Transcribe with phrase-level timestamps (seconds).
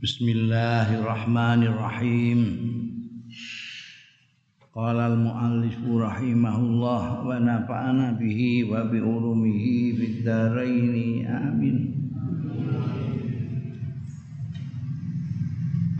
[0.00, 2.40] Bismillahirrahmanirrahim.
[4.72, 12.00] Qala al-muallif rahimahullah wa nafa'ana bihi wa bi ulumihi fid amin.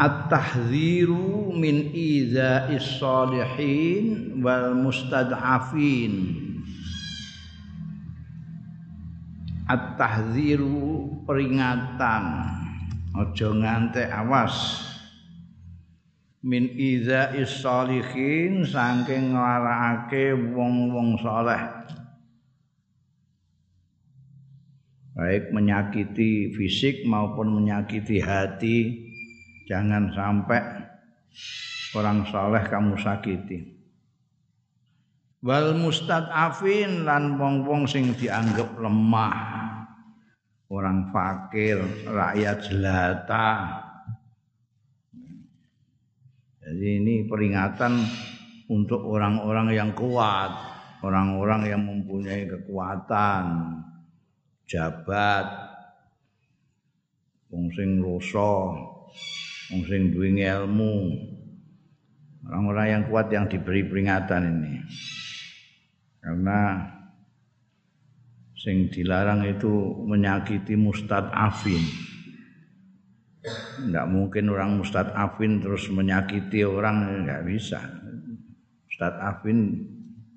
[0.01, 6.41] At-tahdziru min idza'is salihin wal mustad'afin.
[9.69, 12.61] At-tahdziru peringatan
[13.15, 14.87] aja ngantek awas.
[16.41, 21.61] Min iza salihin saking nglarakake wong-wong saleh.
[25.21, 28.79] Baik menyakiti fisik maupun menyakiti hati
[29.69, 30.65] jangan sampai
[31.93, 33.59] orang saleh kamu sakiti.
[35.45, 39.50] Wal mustad'afin lan wong-wong sing dianggap lemah
[40.71, 43.51] orang fakir, rakyat jelata.
[46.63, 47.99] Jadi ini peringatan
[48.71, 50.55] untuk orang-orang yang kuat,
[51.03, 53.45] orang-orang yang mempunyai kekuatan,
[54.71, 55.51] jabat,
[57.51, 58.79] wong sing rasa,
[59.75, 60.97] wong ilmu.
[62.47, 64.75] Orang-orang yang kuat yang diberi peringatan ini.
[66.23, 66.61] Karena
[68.61, 69.73] sing dilarang itu
[70.05, 71.81] menyakiti mustadafin.
[73.81, 77.81] Enggak mungkin orang mustadafin terus menyakiti orang enggak bisa.
[78.85, 79.81] Mustadafin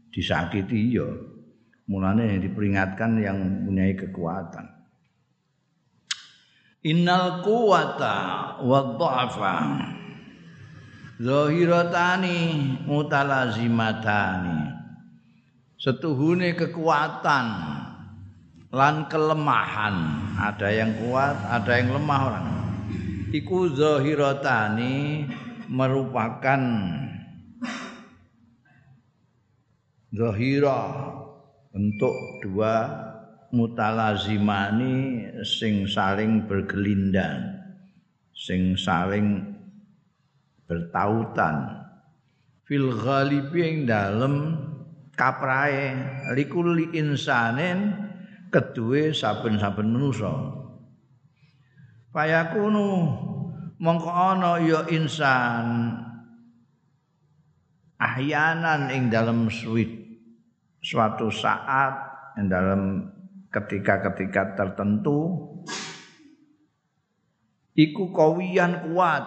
[0.07, 1.07] disakiti ya.
[1.83, 4.71] Mulanya yang diperingatkan yang punya kekuatan.
[6.87, 8.15] Innal quwata
[8.63, 9.55] wa dha'fa
[11.19, 12.39] zahiratani
[12.87, 14.79] mutalazimatani.
[15.75, 17.47] Setuhune kekuatan
[18.73, 19.95] lan kelemahan.
[20.33, 22.47] Ada yang kuat ada yang lemah orang.
[23.29, 25.29] Iku zahiratani
[25.69, 26.61] merupakan
[30.09, 30.81] zahira
[31.73, 32.73] untuk dua
[33.53, 37.53] mutalazimani sing saling bergelindang
[38.33, 39.55] sing saling
[40.65, 41.85] bertautan.
[42.65, 44.57] Fil ghalibi ing dalem
[45.13, 45.93] kaprae
[46.33, 48.02] likulli insanin
[48.53, 50.29] kedue saben-saben manusa.
[52.13, 53.09] Fayakunu
[53.81, 55.97] mongko ana ya insan
[57.97, 59.49] ahyanan ing dalam
[60.77, 61.97] suatu saat
[62.37, 63.09] ing dalam
[63.49, 65.49] ketika-ketika tertentu
[67.73, 69.25] iku kawiyan kuat.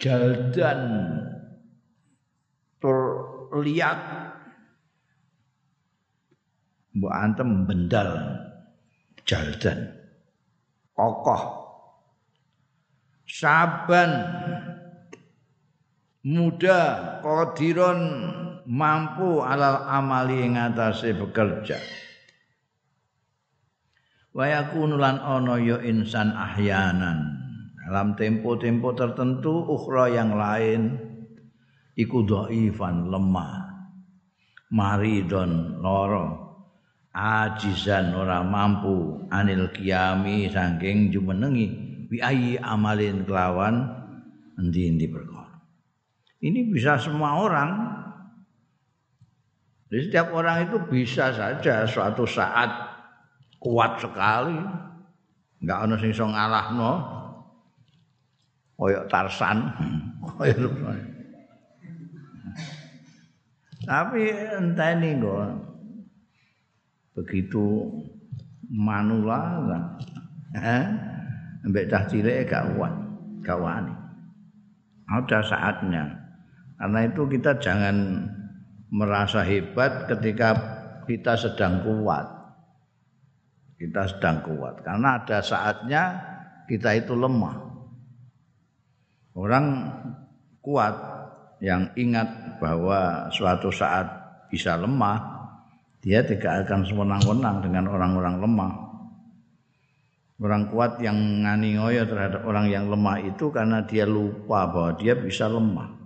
[0.00, 0.80] Jaldan
[2.80, 2.98] tur
[6.94, 8.10] mbok antem bendal
[9.28, 9.94] jaldan.
[10.94, 11.42] Kokoh.
[13.24, 14.10] Saban.
[16.20, 16.80] Muda
[17.24, 18.00] qadiron
[18.68, 21.80] mampu alal amali atase bekerja.
[24.36, 27.40] Wa yakunu lan ana ya insan ahyanan.
[27.88, 30.94] Dalam tempo-tempo tertentu ukhra yang lain
[31.96, 33.70] iku dhaifan lemah
[34.70, 36.39] maridon loro
[37.20, 41.66] ajizan ora mampu anil kiami saking jumenengi
[42.08, 43.84] bi ayi amalin kelawan
[44.56, 45.60] endi-endi perkara.
[46.40, 47.70] Ini bisa semua orang.
[49.92, 52.70] Jadi setiap orang itu bisa saja suatu saat
[53.60, 54.56] kuat sekali.
[55.60, 56.92] Enggak ono sing iso ngalahno.
[58.80, 59.58] Koyok Tarsan.
[60.24, 60.72] Koyok
[63.90, 64.22] Tapi
[64.56, 65.69] enteni kok
[67.16, 67.90] begitu
[68.70, 69.60] manula
[70.56, 70.84] eh?
[71.60, 72.94] Mbek cah cilik gak kuat
[73.44, 73.60] gak
[75.10, 76.04] ada saatnya.
[76.78, 78.24] Karena itu kita jangan
[78.94, 80.54] merasa hebat ketika
[81.04, 82.26] kita sedang kuat.
[83.76, 84.86] Kita sedang kuat.
[84.86, 86.02] Karena ada saatnya
[86.70, 87.58] kita itu lemah.
[89.34, 89.66] Orang
[90.62, 90.94] kuat
[91.60, 94.06] yang ingat bahwa suatu saat
[94.48, 95.39] bisa lemah
[96.00, 98.72] dia tidak akan sewenang-wenang dengan orang-orang lemah.
[100.40, 105.12] Orang kuat yang ngani ngoyo terhadap orang yang lemah itu karena dia lupa bahwa dia
[105.12, 106.00] bisa lemah.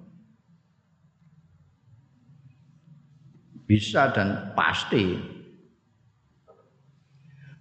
[3.71, 5.15] Bisa dan pasti.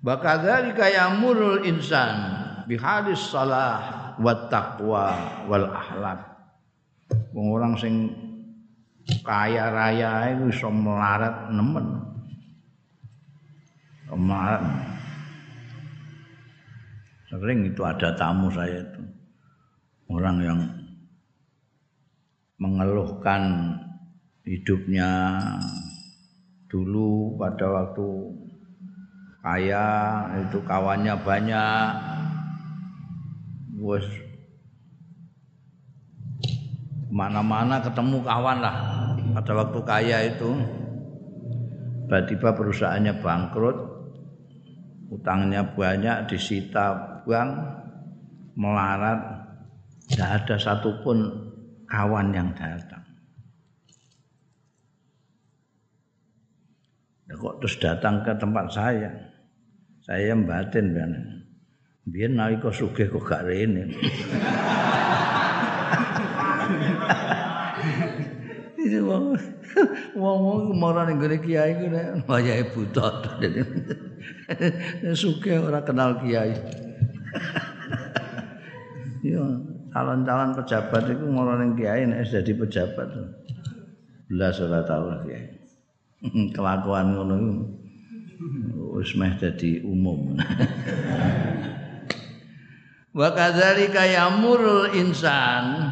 [0.02, 2.18] Bakadzalika yamurul insan
[2.66, 5.06] bihadis salah wa taqwa
[5.46, 6.26] wal ahlak.
[7.38, 8.10] Orang sing
[9.22, 12.13] kaya raya itu iso melarat nemen
[14.14, 14.94] kemarin.
[17.34, 19.02] Sering itu ada tamu saya itu.
[20.14, 20.60] Orang yang
[22.62, 23.74] mengeluhkan
[24.46, 25.42] hidupnya
[26.70, 28.08] dulu pada waktu
[29.42, 29.86] kaya
[30.46, 31.90] itu kawannya banyak.
[33.82, 34.06] Wes.
[37.14, 38.78] Mana-mana ketemu kawan lah
[39.34, 40.54] pada waktu kaya itu.
[42.06, 43.93] Tiba-tiba perusahaannya bangkrut
[45.12, 47.52] utangnya banyak disita bank
[48.54, 49.20] melarat
[50.08, 51.18] tidak ada satupun
[51.90, 53.04] kawan yang datang
[57.34, 59.10] Ya kok terus datang ke tempat saya.
[60.06, 61.12] Saya batin kan.
[62.06, 63.90] Biar nalika sugih kok gak rene.
[68.84, 69.00] Ini
[70.22, 73.08] wong wong marah ning kiai ku nek wayahe buta.
[75.22, 76.54] Sugih ora kenal kiai.
[79.24, 79.40] Ya,
[79.96, 83.08] calon-calon pejabat itu marah ning kiai nek jadi pejabat.
[84.28, 85.64] Belas ora tau kiai.
[86.56, 87.36] kelakuan ngono
[88.96, 90.40] wis meh dadi umum.
[93.14, 95.92] Wa kadzalika yamurul insan.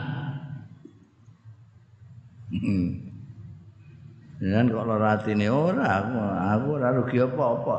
[4.41, 7.77] Dengan kok ora atine ora aku aku ora rugi apa-apa.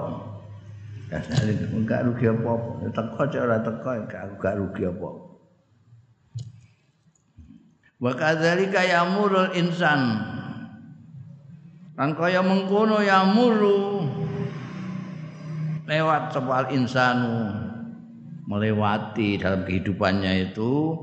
[1.10, 2.86] Kasane enggak rugi apa-apa.
[2.86, 5.26] Teko cek ora teko aku gak rugi apa-apa.
[7.98, 10.22] Wa kadzalika yamurul insan.
[11.98, 14.06] Kan kaya mengkono ya muru
[15.90, 17.52] lewat sebal insanu
[18.46, 20.94] melewati dalam kehidupannya itu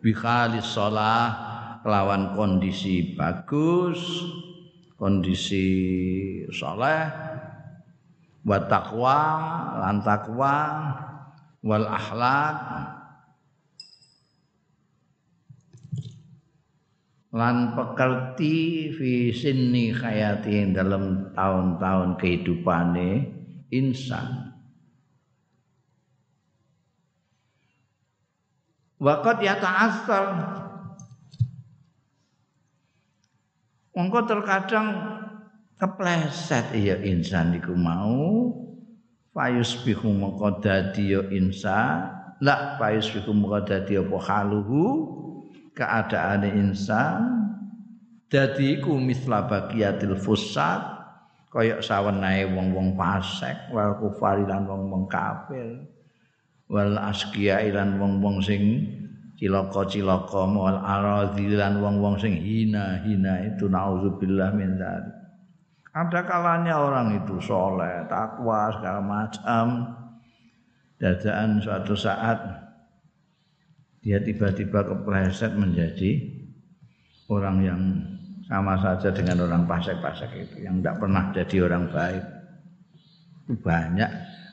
[0.00, 1.34] bikhalis sholah
[1.84, 4.00] kelawan kondisi bagus
[5.00, 5.64] kondisi
[6.52, 7.08] soleh
[8.44, 9.18] wa taqwa
[9.80, 10.56] lan taqwa
[11.64, 12.56] wal akhlak
[17.32, 23.10] lan pekerti fi sinni hayati dalam tahun-tahun kehidupane
[23.72, 24.52] insan.
[29.00, 30.59] Waqat ya ta'assar
[34.00, 34.88] Mongko terkadang
[35.76, 36.72] kepleset.
[36.72, 38.48] Ya insan iku mau
[39.84, 42.08] bihu mongko dadi ya insan.
[42.40, 44.84] La fayus bihu mongko dadi apa haluhu?
[45.76, 47.44] Keadaan insan.
[48.32, 50.80] Dadi iku misla bagiatil fusat
[51.50, 55.82] kaya sawenae wong-wong fasik wal kufari lan wong-wong kafir
[56.70, 58.86] wal asqiya lan wong-wong sing
[59.40, 65.16] cilaka-cilaka wal aradzi lan wong-wong sing hina-hina itu nauzubillah min dzalik.
[65.90, 69.96] Ada kalanya orang itu soleh, takwa segala macam.
[71.00, 72.36] Dadaan suatu saat
[74.04, 76.20] dia tiba-tiba kepleset menjadi
[77.32, 77.80] orang yang
[78.44, 82.24] sama saja dengan orang pasek-pasek itu yang tidak pernah jadi orang baik.
[83.64, 84.10] Banyak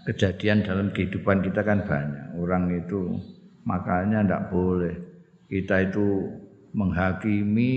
[0.07, 2.39] kejadian dalam kehidupan kita kan banyak.
[2.39, 3.19] Orang itu
[3.67, 4.95] makanya tidak boleh
[5.51, 6.31] kita itu
[6.71, 7.75] menghakimi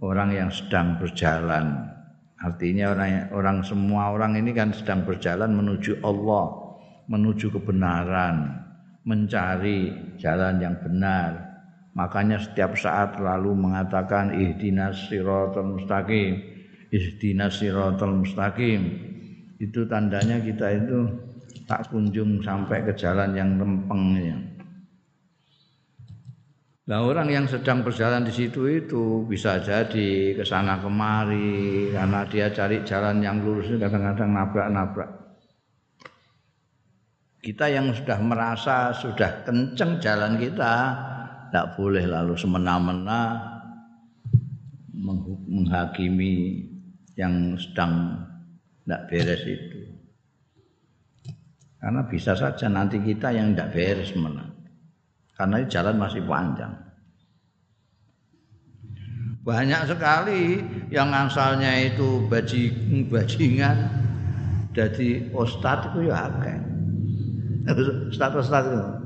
[0.00, 1.92] orang yang sedang berjalan
[2.40, 6.72] artinya orang orang semua orang ini kan sedang berjalan menuju Allah
[7.12, 8.64] menuju kebenaran
[9.08, 9.88] mencari
[10.20, 11.48] jalan yang benar.
[11.96, 16.44] Makanya setiap saat lalu mengatakan ihdinas siratal mustaqim.
[16.92, 18.80] Ihdinas siratal mustaqim.
[19.58, 21.08] Itu tandanya kita itu
[21.66, 24.36] tak kunjung sampai ke jalan yang lempeng ya.
[26.88, 32.48] Nah orang yang sedang berjalan di situ itu bisa jadi ke sana kemari karena dia
[32.48, 35.10] cari jalan yang lurus kadang-kadang nabrak-nabrak.
[37.44, 40.74] Kita yang sudah merasa sudah kenceng jalan kita,
[41.52, 43.36] tidak boleh lalu semena-mena
[45.44, 46.64] menghakimi
[47.20, 48.16] yang sedang
[48.80, 49.80] tidak beres itu.
[51.76, 54.47] Karena bisa saja nanti kita yang tidak beres menang.
[55.38, 56.74] Karena jalan masih panjang.
[59.46, 63.86] Banyak sekali yang asalnya itu bajing bajingan.
[64.74, 66.58] Jadi ustadz itu ya akeh.
[68.10, 68.98] Status-status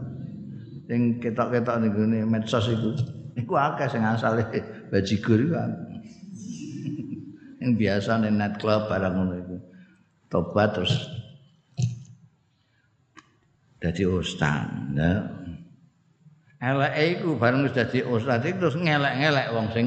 [0.88, 2.90] sing ketok-ketok ning gone medsos iku
[3.38, 4.42] iku akeh sing asale
[4.90, 5.54] bajigur iku
[7.62, 9.56] yang biasa ning net club barang ngono iku.
[10.32, 10.96] Tobat terus.
[13.78, 14.64] Dadi ustaz
[14.96, 15.41] nah
[16.62, 19.86] eleke iku bareng wis dadi ustaz terus ngelek-ngelek wong sing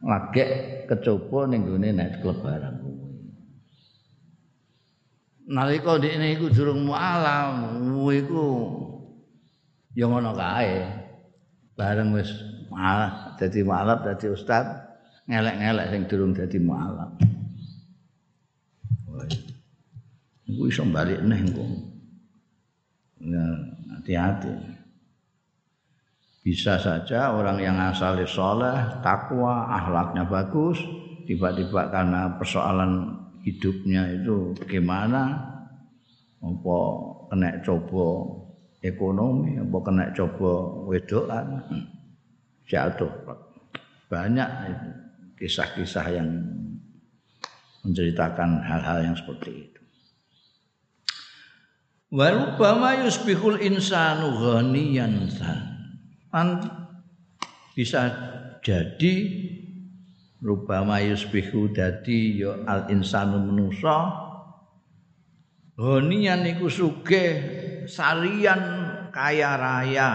[0.00, 0.44] lagi
[0.88, 2.86] kecoba ning gone net club barang
[5.46, 8.46] nalika dekne iku durung mualam iku
[9.94, 11.04] ya ngono kae.
[11.76, 12.32] Bareng wis
[12.72, 14.64] malah dadi mualaf dadi ustaz
[15.30, 17.14] ngelek-ngelek sing durung dadi mualaf
[20.46, 21.64] iku iso balik neh engko.
[23.22, 23.44] Ya
[23.96, 24.52] hati-hati
[26.46, 30.78] bisa saja orang yang asalnya soleh, takwa, akhlaknya bagus,
[31.26, 35.42] tiba-tiba karena persoalan hidupnya itu bagaimana,
[36.38, 36.78] apa
[37.34, 38.06] kena coba
[38.78, 40.50] ekonomi, apa kena coba
[40.86, 41.46] wedokan,
[42.70, 43.10] jatuh.
[44.06, 44.50] Banyak
[45.42, 46.30] kisah-kisah yang
[47.82, 49.82] menceritakan hal-hal yang seperti itu.
[52.14, 55.26] Warubama yusbihul insanu ghaniyan
[56.36, 56.68] an
[57.72, 58.12] bisa
[58.60, 59.14] jadi
[60.44, 64.12] rubama yusbihu dadi ya al insanu manusa
[65.80, 67.40] ghaniyan iku sugih
[67.88, 68.60] sarian
[69.16, 70.10] kaya raya.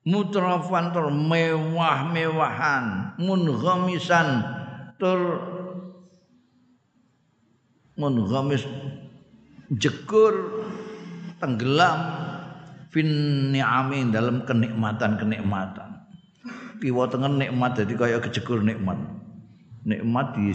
[0.00, 4.40] Mutrafan tur mewah-mewahan munghamisan
[4.96, 5.44] tur
[8.00, 8.64] munghamis
[9.76, 10.64] jekur
[11.36, 12.29] tenggelam
[12.90, 13.08] fin
[13.54, 15.90] ni'ami dalam kenikmatan-kenikmatan.
[16.80, 18.98] Kiwa tengen nikmat jadi kaya kejekur nikmat.
[19.84, 20.52] Nikmat di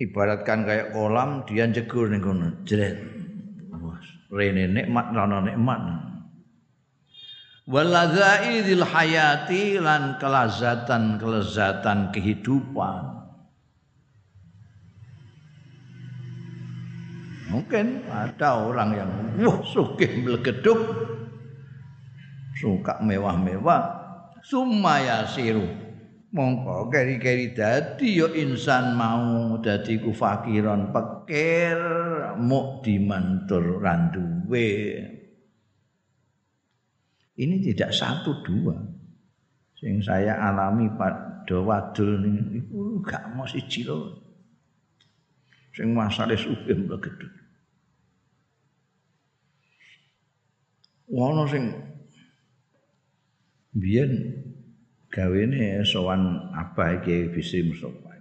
[0.00, 2.48] ibaratkan kayak kolam dia jegur ning kono.
[2.64, 2.96] Jret.
[4.30, 5.82] Rene nikmat rono nikmat.
[7.66, 13.09] Waladza'idil hayati lan kelazatan kelezatan kehidupan.
[17.50, 19.10] Mungkin ada orang yang
[19.42, 20.78] wah sugih melegeduk
[22.54, 23.82] suka mewah-mewah
[24.46, 25.64] sumaya siru
[26.30, 31.78] mongko keri-keri dadi yo insan mau dadi ku fakiron pekir
[32.38, 34.70] muk dimantur randuwe
[37.40, 38.76] ini tidak satu dua.
[39.80, 44.12] Sing saya alami pada wadul niku gak mau siji lho.
[45.72, 47.39] Sing masale sugih mlegeduk
[51.10, 51.74] Wono sing
[53.74, 54.30] biyen
[55.10, 58.14] gawene sowan abah iki Bisri Mustofa.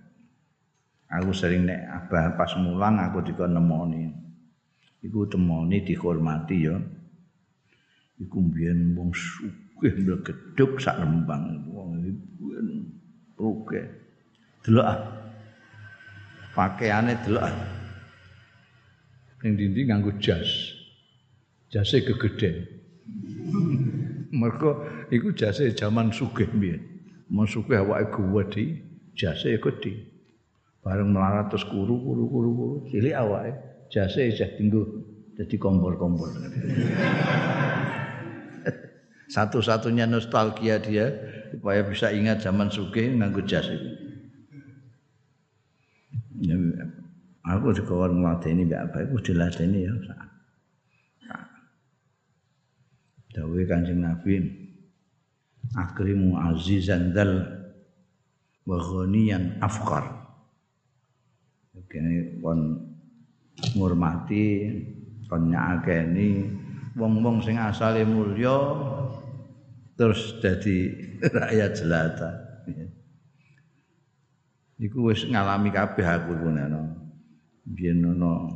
[1.09, 4.09] Aku sering nek abah pas mulang aku dikon nemoni.
[5.05, 6.81] Iku temoni dihormati ya.
[8.17, 12.25] Iku biyen wong sugih mlegeduk sak lembang wong iki
[13.37, 13.81] oke.
[14.65, 14.99] Delok ah.
[16.57, 17.55] Pakaiane delok ah.
[19.45, 20.73] Ning dindi nganggo jas.
[21.69, 22.78] Jase kegeden.
[24.29, 26.81] Mergo iku jase jaman sugih mbiyen.
[27.29, 28.65] Mau sugih awake gedhi,
[29.17, 30.05] jase gedhi.
[30.79, 33.53] Bareng melarat terus kuru kuru kuru kuru cilik awake
[33.89, 34.85] jase isih tinggu
[35.35, 36.29] jadi kompor-kompor.
[39.29, 41.13] Satu-satunya nostalgia dia
[41.53, 43.89] supaya bisa ingat zaman sugih nganggo jas itu.
[46.39, 46.55] Ya,
[47.45, 49.93] aku dikawal ngladeni mbak apa iku diladeni ya.
[53.39, 54.43] Dawuh Kanjeng Nabi
[55.79, 57.47] akrimu azizan dal
[58.67, 60.19] wa ghaniyan afqar.
[61.89, 62.85] Kene kon
[63.73, 64.45] ngurmati
[65.25, 66.45] kon nyakeni
[66.93, 68.53] wong-wong sing asale mulya
[69.95, 70.91] terus dadi
[71.39, 72.29] rakyat jelata.
[74.79, 76.61] Iku wis ngalami kabeh aku kuwi
[77.69, 78.53] biyen ana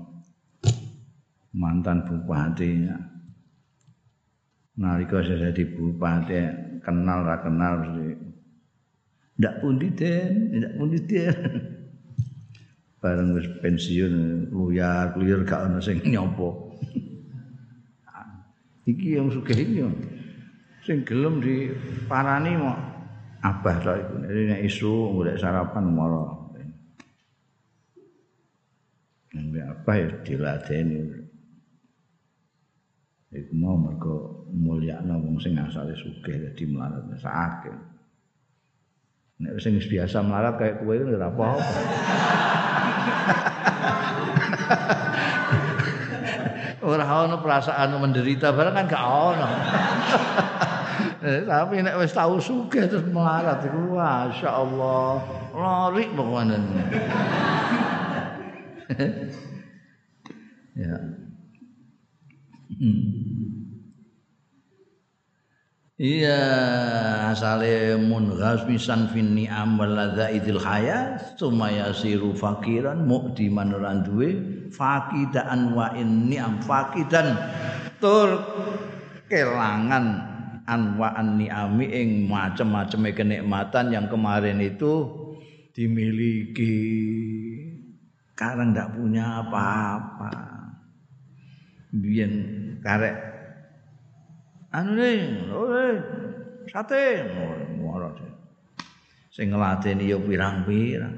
[1.53, 2.89] mantan bupati
[4.73, 6.37] nalika saya jadi bupati
[6.81, 7.85] kenal ra kenal
[9.33, 10.53] ndak pundi den?
[10.61, 11.35] Ndak pundi den?
[13.01, 16.71] Bareng wis pensiun luyar luyar gak ana sing nyopo.
[18.91, 19.79] Iki yang sugih iki
[20.83, 22.75] sing gelem diparani mau
[23.39, 24.13] abah tok iku.
[24.27, 26.43] Nek isu golek sarapan mara
[29.33, 30.99] Nek apa ya diladeni.
[33.33, 37.73] Iku mau mergo mulyakno wong sing asale sugih dadi melarat sakake
[39.41, 41.65] nek sing biasa melarat kayak kowe itu ora apa-apa.
[46.83, 49.47] Ora ono perasaan menderita barang kan gak ono.
[51.23, 55.23] Eh, tapi nek wis tau sugih terus melarat iku masyaallah
[55.55, 56.59] lari pokoknya.
[60.73, 60.97] Ya
[66.03, 66.43] Iya,
[67.31, 70.59] asale munghasmisan fin ni'am wal ladzaidil
[71.39, 74.35] sumaya siru fakiran mu'diman ora duwe
[74.67, 77.39] fakidaan wa ni'am fakidan.
[78.03, 78.35] Tur
[79.31, 80.05] kelangan
[80.67, 85.07] anwa'an ni'ami ing macam-macam kenikmatan yang kemarin itu
[85.71, 86.75] dimiliki.
[88.35, 90.35] Sekarang ndak punya apa-apa.
[91.95, 92.33] Biyen
[92.83, 93.32] karek
[94.73, 95.17] anu nih
[96.73, 97.29] sate
[97.77, 98.33] ngono
[99.33, 101.17] sing ngladeni ya pirang-pirang.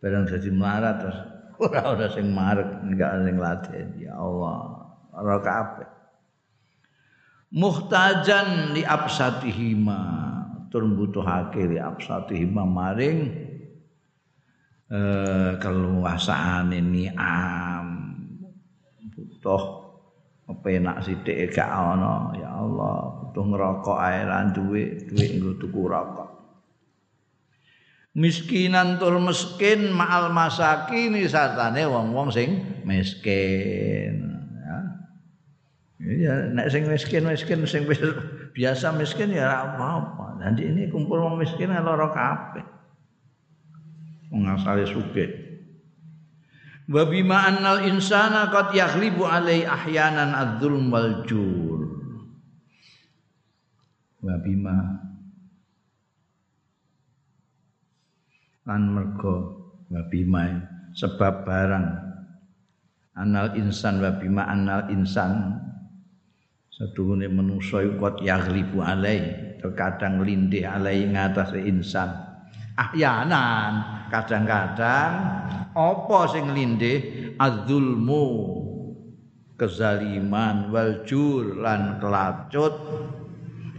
[0.00, 1.18] Barang dadi melarat terus
[1.64, 5.88] ora ora sing marek enggak sing ngladeni ya Allah ora kabeh.
[7.54, 10.00] Muhtajan li absatihima
[10.68, 13.18] tur butuhake li absatihima maring
[14.92, 15.56] eh
[16.76, 17.88] ini am
[19.16, 19.83] butuh
[20.44, 26.30] kepenak sithik gak ana ya Allah butuh ngerokok ae lan duwe duwe nggo tuku rokok.
[28.14, 34.78] Miskinan tur miskin ma'al masakin sartane wong-wong sing miskin ya.
[35.98, 37.82] Ya nek sing miskin-miskin sing
[38.54, 40.38] biasa miskin ya ora apa-apa.
[40.38, 42.62] Nanti ini kumpul wong miskin lara kabeh.
[44.30, 45.43] Wong asale sugih
[46.84, 51.80] wa bima annal insana qad yaghlibu alai ahyanan adzulm wal jur.
[54.24, 54.76] Wa bima
[58.64, 59.36] lan mergo
[59.92, 60.44] wa bima
[60.96, 61.88] sebab barang
[63.20, 65.60] anal insan wa bima anal insan
[66.72, 69.20] sedurunge manusa qad yaghlibu alai
[69.60, 72.12] terkadang lindih alai ngatasé insan.
[72.74, 75.10] Ahyanan kadang-kadang
[75.74, 77.34] apa sing lindih?
[77.34, 78.26] Adzulmu
[79.58, 82.74] kezaliman wal jur lan kelacut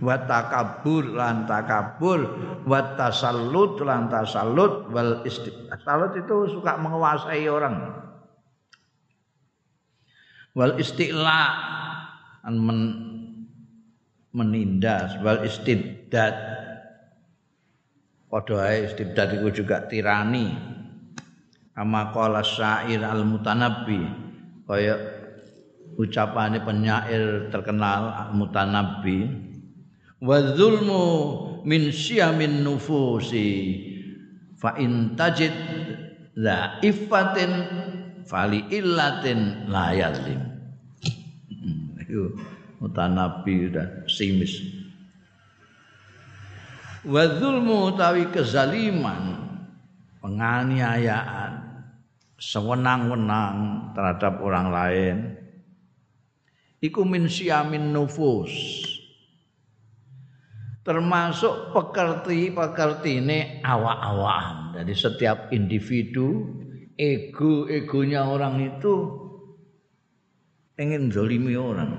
[0.04, 2.20] wa takabur lan takabur
[2.68, 7.96] wa tasallut lan tasallut wal istiqsalut itu suka menguasai orang.
[10.56, 11.44] Wal istiqla
[12.52, 12.80] men,
[14.36, 16.55] menindas wal istibdad
[18.36, 20.52] padha ae istibdad itu juga tirani.
[21.72, 24.04] Kama qala syair al mutanabbi
[24.68, 24.96] kaya
[25.96, 29.28] ucapane penyair terkenal al mutanabbi
[30.20, 31.04] wa zulmu
[31.68, 33.52] min syiamin nufusi
[34.56, 35.52] fa in tajid
[36.40, 37.52] la ifatin
[38.24, 40.40] fali illatin la yazlim
[41.52, 42.40] hmm, itu
[42.80, 44.75] mutanabbi udah simis
[47.06, 49.38] wa zulmu tawi kezaliman
[50.26, 51.54] penganiayaan
[52.42, 55.18] sewenang-wenang terhadap orang lain.
[56.82, 57.30] Iku min
[57.94, 58.54] nufus.
[60.86, 66.46] Termasuk pekerti-pekertine awak-awak jadi setiap individu
[66.94, 68.94] ego-egonya orang itu
[70.78, 71.90] ingin zolimi orang.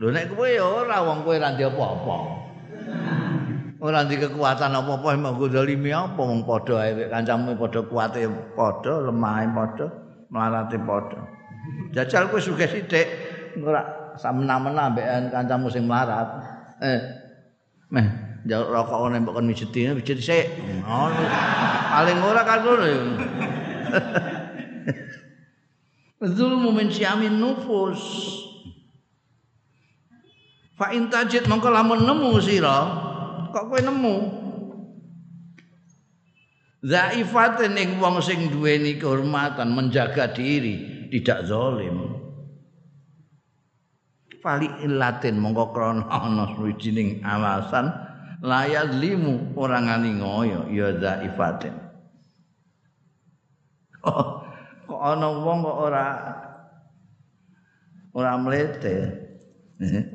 [0.00, 2.39] Lho nek ya ora wong kowe apa-apa
[3.80, 6.20] ora di kekuatan apa-apa emang zalimi apa?
[6.20, 9.86] Wong padha ae kancamu padha kuate padha lemahe padha
[10.28, 11.20] melarate padha.
[11.96, 13.08] Jajal kowe sugih sithik
[13.64, 16.28] ora samena-mena ambek kancamu sing melarat
[16.84, 17.00] eh
[17.88, 18.06] meh
[18.46, 20.46] rokok ngene mbok kon mijeti mijeti sik.
[20.84, 21.24] Ngono.
[21.90, 22.84] Paling ora kan ngono.
[26.20, 28.00] Zulmu min syamin nufus.
[30.76, 33.08] Fa intajid mongko lamun nemu sira
[33.50, 34.14] kok kowe nemu
[36.80, 42.16] Zaifatin ing wong sing duweni kehormatan menjaga diri tidak zalim.
[44.40, 47.92] Fali ilatin mongko krana ana suwijining alasan
[48.40, 51.76] layat limu orang ngani ngoyo ya zaifatin.
[54.00, 54.40] Oh,
[54.88, 56.06] kok ana wong kok ora
[58.16, 58.96] ora mlete.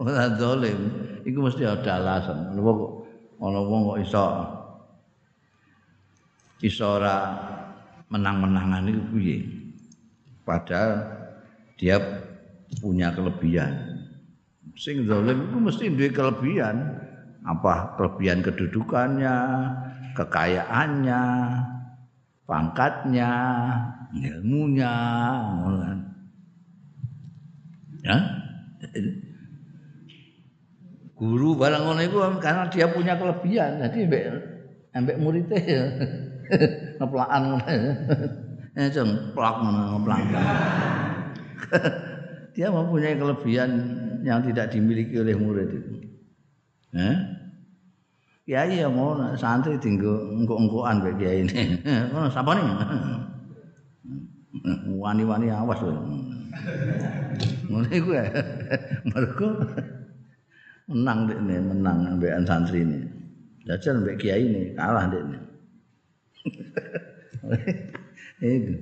[0.01, 0.79] ora zalim.
[1.29, 2.57] Iku mesti ada alasan.
[2.57, 3.04] Lha kok
[3.39, 4.25] ana wong kok iso?
[6.63, 7.15] Iso ora
[8.07, 9.37] menang-menangan iku piye?
[10.47, 10.91] Padahal
[11.75, 11.99] dia
[12.79, 13.73] punya kelebihan.
[14.75, 16.77] Sing zalim itu mesti duwe kelebihan.
[17.45, 17.93] Apa?
[17.99, 19.35] Kelebihan kedudukannya
[20.15, 21.21] kekayaannya
[22.47, 23.31] pangkatnya
[24.15, 24.95] ilmunya
[25.75, 25.99] kan.
[28.05, 28.17] ya
[31.15, 33.79] guru barang ngono iku karena dia punya kelebihan.
[33.79, 34.23] Jadi ambek
[34.95, 35.83] ambek muridnya ya
[36.99, 37.67] ngeplakan ngono.
[38.75, 40.19] Ya jeng plak ngono ngeplak.
[42.59, 43.71] dia mempunyai kelebihan
[44.19, 46.11] yang tidak dimiliki oleh murid itu.
[46.91, 47.15] Eh?
[48.43, 51.79] Kiai ya ngono, santri tinggo engko-engkoan kok kiai ini.
[52.11, 52.67] Ngono sapa nih?
[54.91, 55.95] Wani-wani awas lho.
[57.71, 58.27] Ngono iku ya.
[59.07, 59.55] Mergo
[60.89, 63.01] menang dekne, menang ambekan santri ini.
[63.65, 65.39] Jajal mbek kiai ini kalah dekne.
[68.45, 68.73] Itu.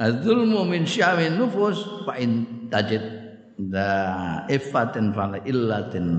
[0.00, 3.04] Az-zulmu min syawin nufus fa in tajid
[3.68, 3.90] da
[4.48, 6.16] ifatin fala illatin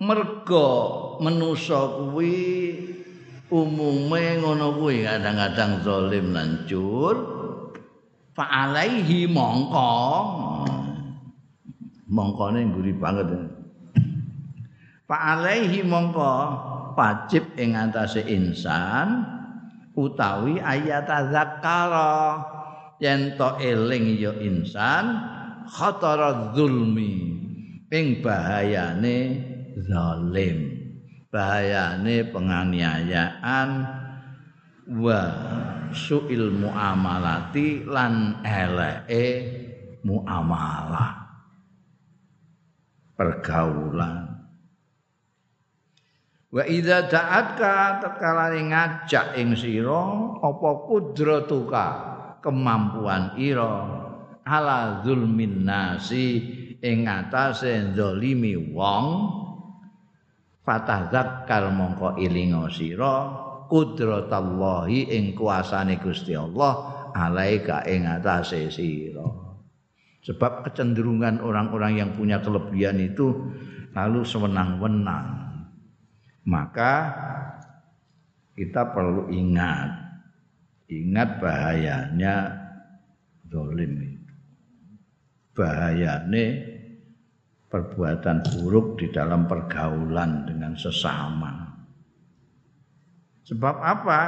[0.00, 0.68] mergo
[1.20, 2.40] menusa kuwi
[3.52, 7.16] umume ngono kuwi kadang-kadang zalim lan cur
[8.32, 9.92] fa alaihi mongko
[12.08, 13.28] mongkone ngguri banget.
[15.08, 16.32] Fa alaihi mongko
[16.96, 19.24] wajib ing atase insan
[19.96, 22.42] utawi ayat zakara.
[22.98, 25.22] Yen to eling ya insan
[25.70, 27.38] khatara zulmi
[27.94, 29.38] ing bahayane
[29.78, 30.78] zalim
[31.30, 33.70] bahayane penganiayaan
[34.98, 35.20] wa
[35.94, 39.26] suil muamalati lan eleke
[40.02, 41.27] muamalah
[43.18, 44.38] pergaulan.
[46.48, 51.86] Wa idza ta'atka takalane ngajak ing sira apa kudratuka
[52.40, 54.06] kemampuan ira.
[54.48, 56.40] Ala zulmin nasi
[56.80, 59.06] ing atase zalimi wong.
[60.64, 63.44] Fatadzakkar mongko ilinga sira.
[63.68, 69.47] Kudratallahi ing kuasane Gusti Allah alaika ing atase sira
[70.28, 73.32] sebab kecenderungan orang-orang yang punya kelebihan itu
[73.96, 75.26] lalu sewenang-wenang
[76.44, 76.92] maka
[78.52, 79.90] kita perlu ingat
[80.92, 82.36] ingat bahayanya
[83.48, 84.18] zalim itu
[85.58, 86.78] bahayane
[87.66, 91.66] perbuatan buruk di dalam pergaulan dengan sesama.
[93.42, 94.22] Sebab apa?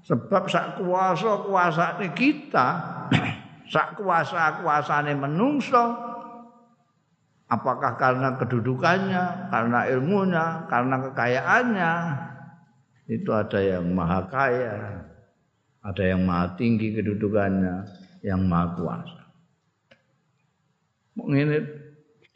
[0.00, 1.86] Sebab sak kuasa kuasa
[2.16, 2.68] kita,
[3.70, 6.10] sak kuasa kuasane menungso.
[7.50, 11.92] Apakah karena kedudukannya, karena ilmunya, karena kekayaannya,
[13.10, 15.02] itu ada yang maha kaya,
[15.82, 17.90] ada yang maha tinggi kedudukannya,
[18.22, 19.22] yang maha kuasa.
[21.18, 21.66] Mengingat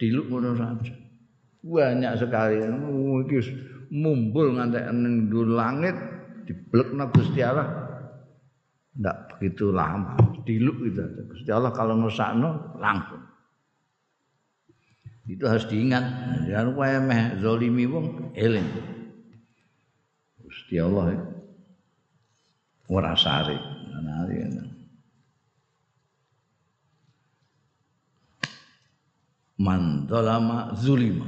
[0.03, 0.95] diluk ngono saja.
[1.63, 2.59] Banyak sekali
[3.23, 3.39] iki
[3.95, 5.95] mumbul ngantek ning langit
[6.51, 7.71] diblekna Gusti Allah.
[8.99, 11.21] Ndak begitu lama, diluk itu aja.
[11.27, 13.21] Gusti Allah kalau ngusakno langsung.
[15.25, 16.05] Itu harus diingat.
[16.47, 18.69] Jangan lupa meh zalimi wong eling.
[20.45, 21.17] Gusti Allah
[22.93, 23.57] ora sari.
[24.05, 24.29] Nah,
[29.55, 31.25] man zalama zulima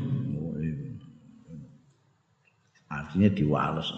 [2.91, 3.89] artinya diwales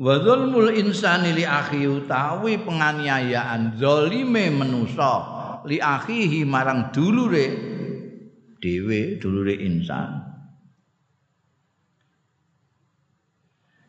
[0.00, 5.12] wa zulmul insani li akhi utawi penganiayaan zalime manusa
[5.68, 7.46] li akhihi marang dulure
[8.64, 10.24] dhewe dulure insan.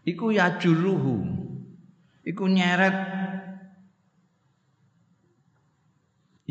[0.03, 1.23] Iku ya juruhu
[2.27, 3.23] iku nyeret.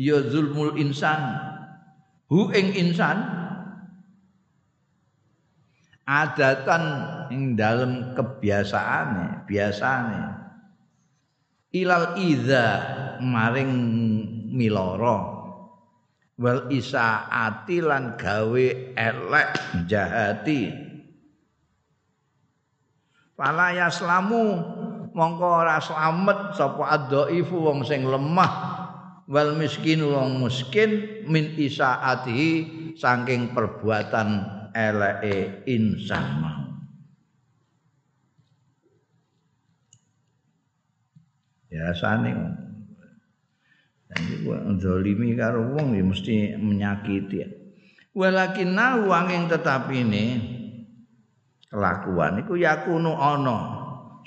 [0.01, 1.21] Ya zulmul insan
[2.25, 3.21] hu ing insan.
[6.09, 6.83] Adatan
[7.31, 10.21] ing dalam kebiasaane biasane.
[11.71, 12.65] Ilal iza
[13.23, 13.73] maring
[14.51, 15.39] miloro.
[16.41, 18.67] Wal isaati lan gawe
[18.97, 19.51] elek
[19.87, 20.73] jahati.
[23.37, 24.43] Fala yaslamu
[25.15, 28.53] mongko ora slamet sapa adhaifu wong sing lemah.
[29.31, 32.51] Wal miskin wong miskin min isaatihi
[32.99, 34.43] saking perbuatan
[34.75, 36.60] eleke insan
[41.71, 42.31] mau biasane
[44.11, 44.43] Jadi
[44.83, 47.47] zalimi karo wong ya mesti menyakiti.
[48.11, 48.75] Walakin
[49.07, 50.35] wong yang tetap ini
[51.71, 53.59] kelakuan iku yakunu ana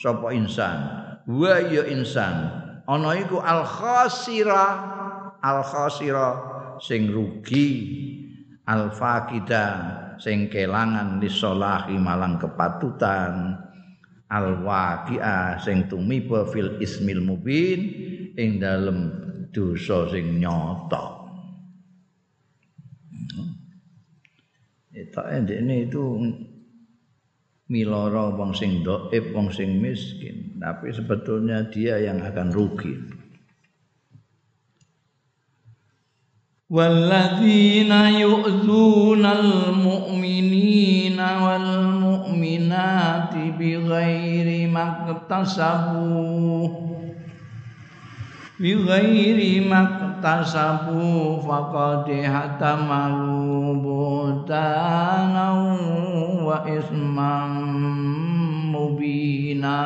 [0.01, 0.79] sapa insan.
[1.29, 2.65] Wa ya insan.
[2.89, 4.65] Ana iku al khasira
[5.45, 6.29] al khasira
[6.81, 7.69] sing rugi
[8.65, 9.67] al faqida
[10.17, 13.61] sing kelangan lisolahi malang kepatutan
[14.34, 17.80] al waqi'a sing tumiba fil ismil mubin
[18.38, 19.10] ing dalem
[19.50, 21.18] dosa sing nyata
[24.94, 26.04] itu ini itu
[27.70, 33.20] miloro wong sing dhaif wong sing miskin tapi sebetulnya dia yang akan rugi
[36.70, 43.23] والذين يؤذون المؤمنين والمؤمنات
[43.54, 46.70] بغير ما اكتسبوا
[48.60, 55.48] بغير ما اكتسبوا فقد احتملوا بهتانا
[56.44, 57.48] وإثما
[58.76, 59.80] مبينا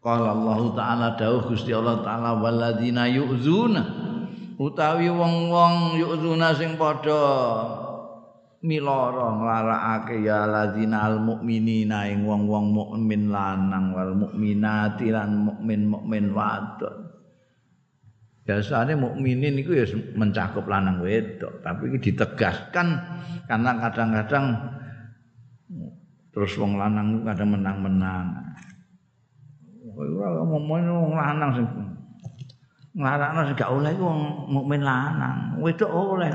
[0.00, 3.84] Qala Allah taala dawuh Gusti Allah taala walladzina yu'zuna
[4.56, 7.20] utawi wong-wong yu'zuna sing padha
[8.65, 16.33] miloro nglarakake ya ladzina al mukminina ing wong-wong mukmin lanang wal mukminati lan mukmin mukmin
[16.33, 17.13] wadon.
[18.45, 22.87] Biasanya mukminin itu ya mencakup lanang wedok tapi ini ditegaskan
[23.49, 24.45] karena kadang-kadang
[26.33, 28.25] terus wong lanang kadang menang-menang.
[29.95, 31.67] Ora ngomong wong lanang sing
[32.97, 36.29] nglarakno sing gak oleh iku wong mukmin lanang, wedok oleh.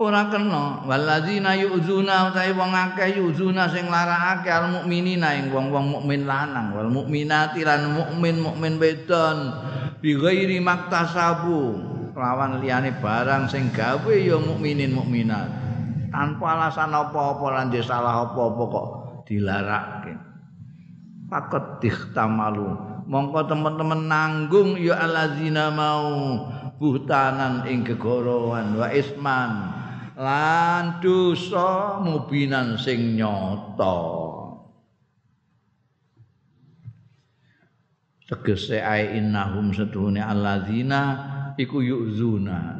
[0.00, 0.80] Ora kena.
[0.88, 6.72] Waladzina yu'zuna utahe wong akeh yu'zuna sing larakake al mukminina ing wong-wong mukmin lanang.
[6.72, 9.52] Wal mukminati lan mukmin mukmin wedon
[10.00, 11.92] bi ghairi maktasabu.
[12.16, 15.52] Lawan liyane barang sing gawe ya mukminin mukminat.
[16.08, 18.88] Tanpa alasan apa-apa lan salah apa-apa kok
[19.28, 20.16] dilarake.
[21.28, 22.72] Pakot dihtamalu.
[23.04, 26.40] Mongko teman-teman nanggung ya alazina mau
[26.80, 29.79] buhtanan ing kegorowan wa isman
[30.20, 34.28] lan dosa mubinan sing nyata.
[38.28, 41.00] Tegese ai innahum setuhune alladzina
[41.56, 42.78] iku yuzuna.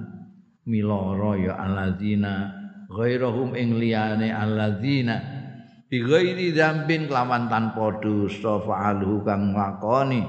[0.68, 2.55] Miloro ya alladzina
[2.92, 5.16] ghairahum ing liyane alladzina.
[5.90, 10.22] Bi ghairi dzambin kelawan tanpa dosa fa'aluhu kang nglakoni.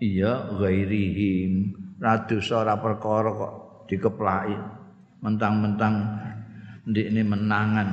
[0.00, 1.74] Iya ghairihim.
[2.00, 2.24] Ra
[2.56, 3.52] ora perkara kok
[3.90, 4.56] dikeplaki.
[5.20, 6.21] Mentang-mentang
[6.88, 7.90] ndikne menangan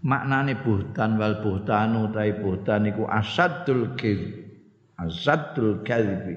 [0.00, 4.40] maknane buhtan wal buhtanu utahe buhtan iku asadul kidz
[4.96, 6.36] asadul kadhibi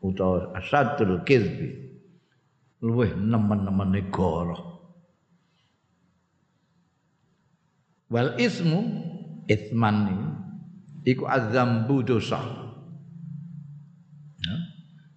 [0.00, 1.86] utawa asadul kidzi
[2.84, 4.58] luwih nemen-nemen negara.
[8.06, 8.80] Wal ismu
[9.50, 10.30] isman
[11.02, 12.38] iku azambu dosa.
[14.38, 14.56] Ya.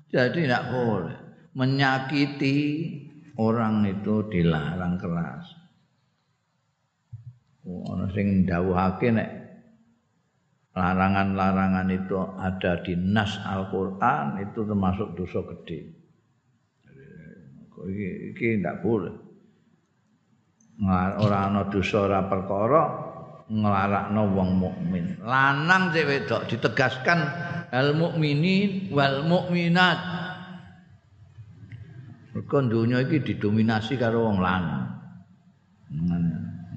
[0.10, 1.18] Jadi tidak boleh
[1.54, 2.56] menyakiti
[3.40, 5.48] orang itu dilarang keras.
[7.64, 9.30] Ono sing ndawuhake nek
[10.76, 15.80] larangan-larangan itu ada di nas Al-Qur'an itu termasuk dosa gede.
[17.80, 19.16] Iki iki ndak boleh.
[21.20, 22.84] Ora ana dosa ora perkara
[23.48, 25.06] nglarakno wong mukmin.
[25.24, 27.20] Lanang cek wedok ditegaskan
[27.70, 30.19] al mukminin wal mukminat
[32.40, 34.96] mergo donya iki didominasi karo wong lanang.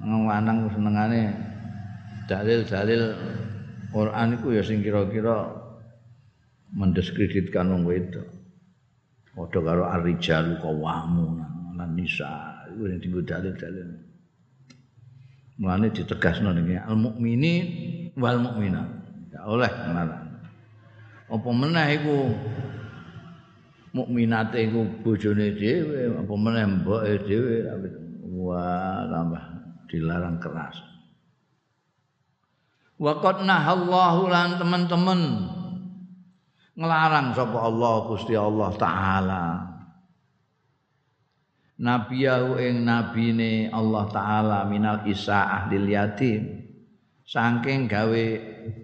[0.03, 1.31] Wong lanang senengane
[2.27, 3.15] dalil-dalil
[3.95, 5.47] Quran iku ya sing kira-kira
[6.75, 8.27] mendiskreditkan wong wedok.
[9.31, 11.39] Padha karo ar-rijalu qawamun
[11.79, 13.87] lan nisa iku sing dienggo dalil-dalil.
[15.63, 17.53] Mulane ditegasno niki al-mukmini
[18.19, 18.89] wal mukminat
[19.31, 20.17] ya oleh ngono
[21.33, 22.17] apa meneh iku
[23.93, 27.61] mukminate iku bojone dhewe apa meneh mboke dhewe
[28.33, 29.43] wah tambah
[29.87, 30.81] dilarang keras.
[32.97, 35.21] Waqad nahallahu lan teman-teman.
[36.73, 39.45] Nglarang sapa Allah Gusti Allah taala.
[41.77, 46.65] Nabiyahu ing nabine Allah taala minal isa lil yatim.
[47.23, 48.25] Saking gawe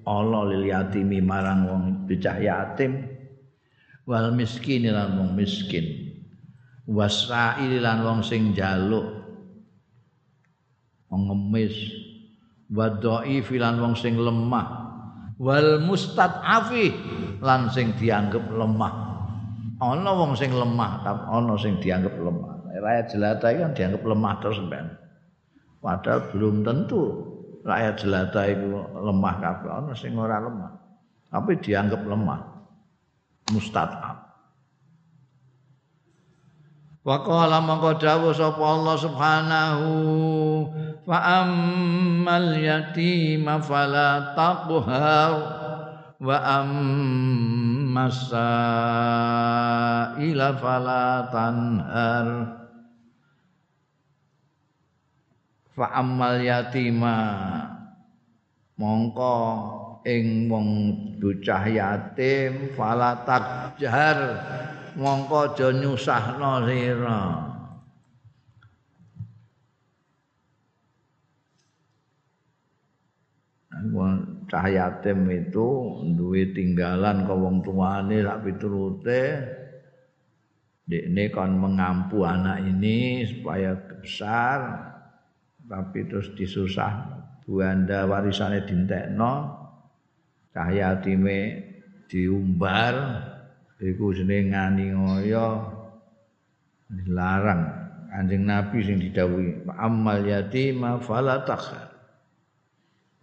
[0.05, 3.08] Allah lil yatimi marang wong bocah yatim
[4.09, 6.09] wal miskin lan wong miskin.
[6.89, 9.05] Wasail lan wong sing njaluk.
[11.13, 11.77] Wong ngemis.
[12.73, 14.89] Wa dhaif lan wong sing lemah.
[15.37, 16.89] Wal mustad'afi
[17.45, 18.93] lan sing dianggap lemah.
[19.79, 22.65] Ana wong sing lemah tapi ana sing dianggap lemah.
[22.79, 24.87] Rakyat jelata kan dianggap lemah terus ben
[25.79, 27.23] padahal belum tentu
[27.63, 28.67] rakyat jelata itu
[28.99, 29.69] lemah kabeh.
[29.69, 30.71] Ana sing ora lemah
[31.29, 32.58] tapi dianggap lemah
[33.51, 34.29] mustad'af
[37.09, 39.87] Wa qala mangko dawuh sapa Allah Subhanahu
[41.09, 45.33] fa ammal yatima fala taqhar
[46.21, 48.29] wa ammas
[50.21, 52.27] ila fala tanhar.
[55.73, 57.17] Fa ammal yatima
[58.77, 59.33] mongko
[60.07, 60.67] ing wong
[61.19, 64.17] bocah yatim fala takjar
[64.95, 67.21] mongko aja nyusahno sira.
[74.49, 75.67] Cah yatim itu
[76.17, 79.23] duwe tinggalan ke wong tuane sak piturute.
[80.89, 84.89] Dekne kon mengampu anak ini supaya besar
[85.69, 87.05] tapi terus disusah
[87.45, 89.58] buanda warisane dintekno
[90.53, 91.65] cahya yatime
[92.09, 92.95] diumbar
[93.79, 95.47] iku jenenge ngani ngoyo.
[96.89, 97.61] Dilarang.
[98.09, 101.93] Anjing nabi sing didhawuhi amal yatima fala takhar.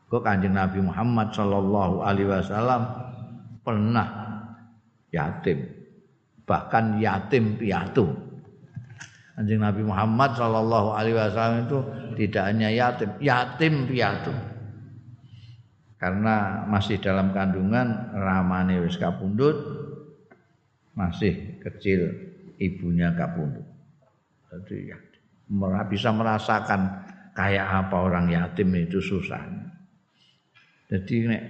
[0.07, 2.87] Kok kanjeng Nabi Muhammad sallallahu alaihi wasallam
[3.67, 4.07] pernah
[5.11, 5.67] yatim
[6.47, 8.07] bahkan yatim piatu.
[9.37, 11.79] Anjing Nabi Muhammad Shallallahu Alaihi Wasallam itu
[12.25, 14.33] tidak hanya yatim, yatim piatu.
[15.97, 19.57] Karena masih dalam kandungan ramane wis kapundut,
[20.93, 22.13] masih kecil
[22.61, 23.65] ibunya kapundut.
[24.53, 24.99] Jadi ya,
[25.89, 29.41] bisa merasakan kayak apa orang yatim itu susah.
[30.87, 31.43] Jadi nek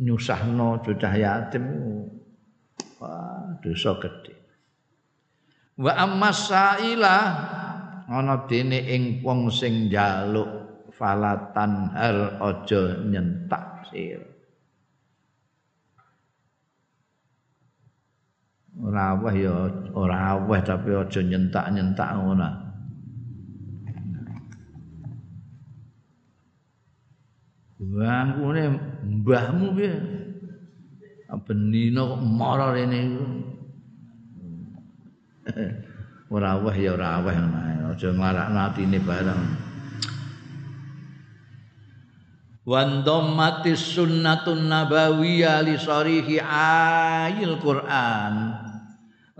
[0.00, 1.64] nyusahno cocah yatim
[2.96, 4.34] wah dosa gede
[5.76, 7.16] wa ammasaila
[8.08, 10.59] ana dene ing wong sing njaluk
[11.00, 14.20] falatan hal aja nyentak sir.
[18.76, 19.52] Ora aweh ya
[19.96, 22.48] ora aweh tapi aja nyentak-nyentak ngono.
[27.80, 28.62] Wangkune
[29.24, 29.96] mbahmu piye?
[31.40, 33.00] Benino kok mara rene
[36.34, 37.34] ora wah ya ora wah
[37.90, 39.69] aja nglarakno atine bareng
[42.68, 48.34] Wandom mati sunnatun nabawiyah li sarihi ayil Quran.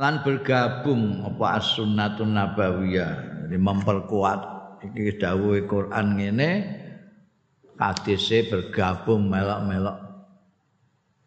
[0.01, 4.41] Lan bergabung apa as-sunnatun nabawiyah jadi memperkuat.
[4.81, 6.51] Iki dawuhe Quran ngene
[7.77, 10.01] hadise bergabung melok-melok.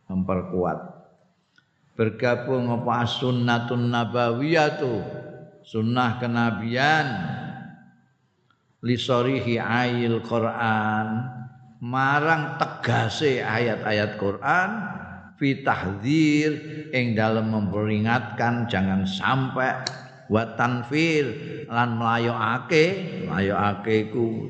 [0.10, 0.80] Memperkuat.
[1.94, 4.94] Bergabung apa sunnatun nabawiyatu
[5.62, 7.06] sunnah kenabian.
[8.82, 11.43] Lisorihi ayil Quran
[11.84, 14.70] marang tegase ayat-ayat Quran
[15.36, 16.52] fi tahdzir
[16.96, 19.84] ing dalam memperingatkan jangan sampai
[20.32, 21.28] wa tanfir
[21.68, 22.86] lan mlayokake
[23.28, 24.48] mlayokake iku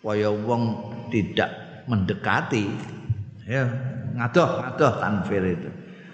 [0.00, 1.50] kaya wong tidak
[1.90, 2.70] mendekati.
[3.50, 3.66] Ya
[4.14, 5.70] ngadoh ngadoh tanfir itu.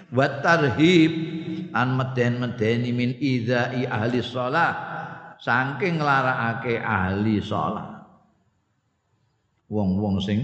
[0.09, 1.13] Wa tarhib
[1.77, 4.73] an meden-medeni min idzai ahli shalah
[5.37, 7.96] saking nglarakake ahli shalah
[9.67, 10.39] wong-wong sing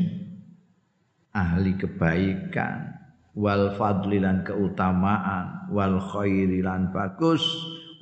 [1.33, 2.93] ahli kebaikan.
[3.33, 5.73] Wal fadli lan keutamaan.
[5.73, 7.41] Wal khairi lan bagus.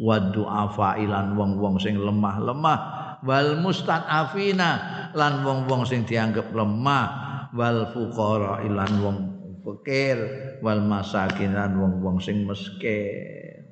[0.01, 2.79] Wa du'afa ilan wong-wong sing lemah-lemah.
[3.23, 4.69] Wal mustadafina
[5.15, 7.07] lan wong-wong sing dianggap lemah.
[7.55, 9.17] Wal fuqara ilan wong
[9.63, 10.19] fakir.
[10.59, 13.63] Wal masakinan wong-wong sing miskin.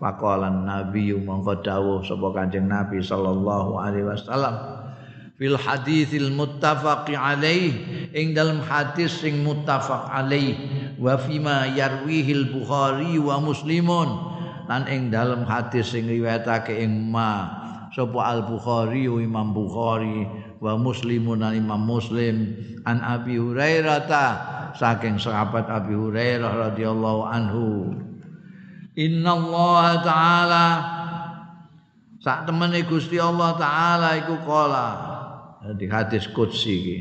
[0.00, 4.79] Faqalan Nabi mongko dawuh sapa Kanjeng Nabi sallallahu alaihi wasallam
[5.40, 7.72] fil haditsil muttafaq alaih
[8.12, 10.60] ing dalam hadis sing muttafaq alaih
[11.00, 14.08] wa fima yarwihil Bukhari wa Muslimun
[14.68, 17.56] lan ing dalam hadis sing riwayatake ing ma
[17.88, 20.28] sapa Al Bukhari Imam Bukhari
[20.60, 22.52] wa muslimun imam muslim
[22.84, 24.26] an abi hurairah ta
[24.76, 27.96] saking sahabat abi hurairah radhiyallahu anhu.
[29.00, 30.66] Inna allah taala
[32.20, 35.09] sak temene Gusti Allah taala iku kala
[35.76, 36.98] di hadis qudsi iki.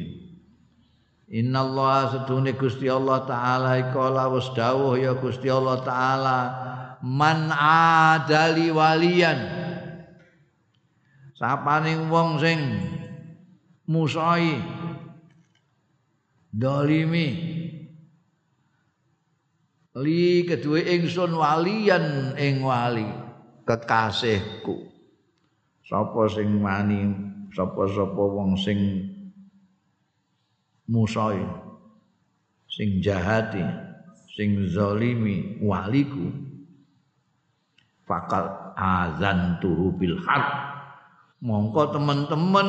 [1.29, 6.37] Inna Allah sedune Gusti Allah taala kala wis dawuh ya Gusti Allah taala
[7.05, 9.39] man adali waliyan.
[11.37, 12.59] Sapane wong sing
[13.87, 14.57] musai
[16.49, 17.27] dolimi
[20.01, 23.05] li kedua ingsun walian ing wali
[23.69, 24.89] kekasihku.
[25.85, 29.09] Sapa sing mani sapa-sapa wong sing
[30.89, 31.41] musai
[32.69, 33.61] sing jahati
[34.33, 36.31] sing zalimi waliku
[38.09, 40.47] fakal azantuhu bil haq.
[41.39, 42.67] Mongko teman-teman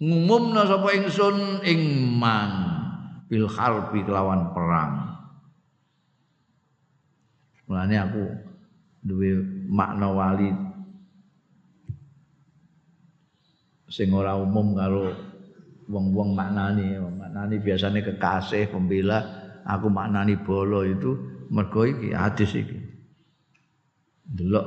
[0.00, 1.80] ngumumna sapa ingsun ing
[2.18, 2.50] man
[3.28, 4.94] bil harbi kelawan perang.
[7.70, 8.24] Mulane aku
[9.06, 9.38] duwe
[9.70, 10.50] makna wali
[13.90, 15.10] sing ora umum karo
[15.90, 19.18] wong-wong maknani, maknani biasanya kekasih, pembela,
[19.66, 21.18] aku maknani bolo itu
[21.50, 22.78] mergo iki hadis iki.
[24.30, 24.66] Delok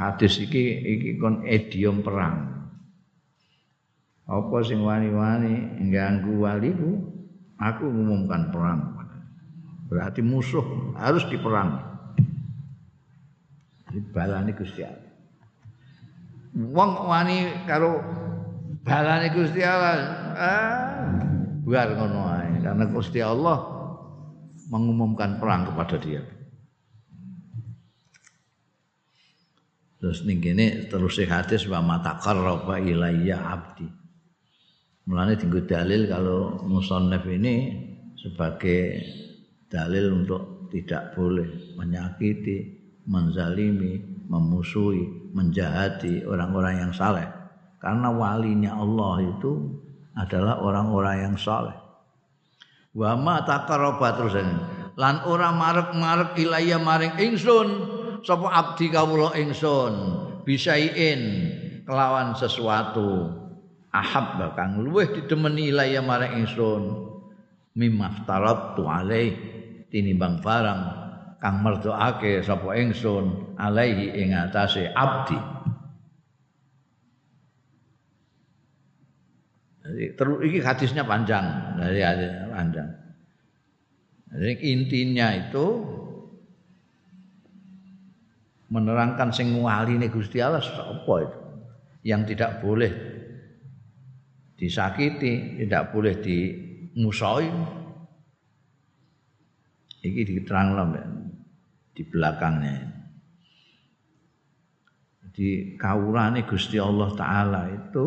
[0.00, 2.56] hadis iki iki kon idiom perang.
[4.26, 6.98] Apa sing wani-wani ganggu waliku,
[7.60, 8.80] aku mengumumkan perang.
[9.86, 11.78] Berarti musuh harus diperang.
[13.86, 15.15] Dibalani Gusti Allah.
[16.56, 18.00] Wong wani karo
[18.80, 19.92] balane Gusti Allah.
[20.36, 21.04] Ah,
[21.68, 23.60] biar ngono ae karena Gusti Allah
[24.72, 26.24] mengumumkan perang kepada dia.
[29.96, 33.88] Terus ning kene terus hadis wa mataqarraba ilayya abdi.
[35.06, 37.54] Mulane tinggu dalil kalau musannaf ini
[38.18, 39.00] sebagai
[39.70, 42.75] dalil untuk tidak boleh menyakiti,
[43.06, 47.26] menzalimi, memusuhi, menjahati orang-orang yang saleh.
[47.78, 49.52] Karena walinya Allah itu
[50.18, 51.76] adalah orang-orang yang saleh.
[52.96, 54.34] Wa ma taqarraba terus
[54.96, 57.68] lan ora marek-marek ilaya maring ingsun
[58.24, 59.94] sapa abdi kawula ingsun?
[60.42, 61.20] Bisaiin
[61.86, 63.30] kelawan sesuatu.
[63.92, 66.82] Ahab kang luweh didemeni ilaya maring ingsun.
[67.76, 69.36] Mimaftaratu alaih
[69.92, 71.05] tinimbang barang
[71.36, 75.56] kang merdoake sapa ingsun alaihi ing atase abdi
[79.86, 81.46] Jadi terus ini hadisnya panjang
[81.78, 82.02] dari
[82.50, 82.90] panjang.
[84.34, 85.66] Jadi intinya itu
[88.66, 91.38] menerangkan sing ini Gusti Allah apa itu
[92.02, 92.90] yang tidak boleh
[94.58, 97.46] disakiti, tidak boleh dimusuhi.
[100.02, 100.74] Ini diterang
[101.96, 102.92] di belakangnya.
[105.24, 108.04] Jadi kaulane Gusti Allah Taala itu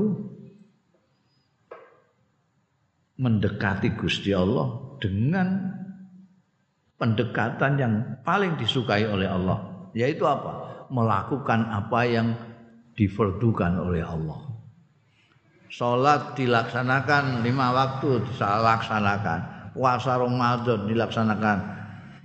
[3.17, 5.73] mendekati Gusti Allah dengan
[7.01, 10.85] pendekatan yang paling disukai oleh Allah yaitu apa?
[10.93, 12.33] Melakukan apa yang
[12.93, 14.49] difardukan oleh Allah.
[15.69, 21.78] Salat dilaksanakan lima waktu dilaksanakan puasa Ramadan dilaksanakan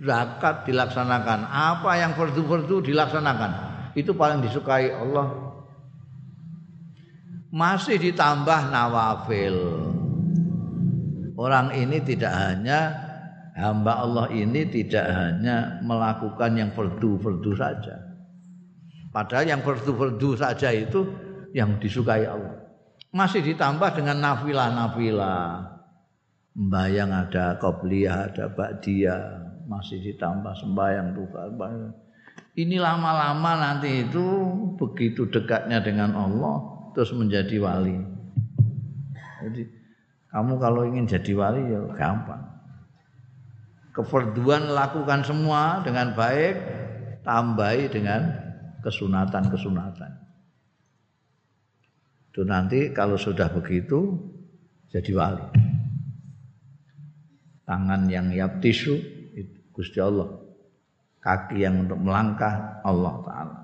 [0.05, 3.52] zakat dilaksanakan apa yang fardu-fardu dilaksanakan
[3.96, 5.32] itu paling disukai Allah
[7.48, 9.59] masih ditambah nawafil
[11.34, 12.94] Orang ini tidak hanya
[13.59, 17.94] hamba Allah ini tidak hanya melakukan yang fardu-fardu saja.
[19.11, 21.02] Padahal yang fardu-fardu saja itu
[21.50, 22.55] yang disukai Allah.
[23.11, 25.74] Masih ditambah dengan nafilah-nafilah.
[26.55, 29.22] Membayang ada qobliyah, ada ba'diyah,
[29.64, 31.26] masih ditambah sembahyang tuh
[32.54, 34.26] Ini lama-lama nanti itu
[34.78, 36.56] begitu dekatnya dengan Allah
[36.94, 37.98] terus menjadi wali.
[39.42, 39.62] Jadi
[40.30, 42.42] kamu kalau ingin jadi wali ya gampang.
[43.94, 46.54] Keferduan lakukan semua dengan baik,
[47.22, 48.22] tambahi dengan
[48.82, 50.12] kesunatan-kesunatan.
[52.34, 54.18] Itu nanti kalau sudah begitu
[54.90, 55.46] jadi wali.
[57.62, 59.13] Tangan yang tisu itu
[59.74, 60.40] Gusti Allah.
[61.20, 63.58] Kaki yang untuk melangkah Allah Ta'ala.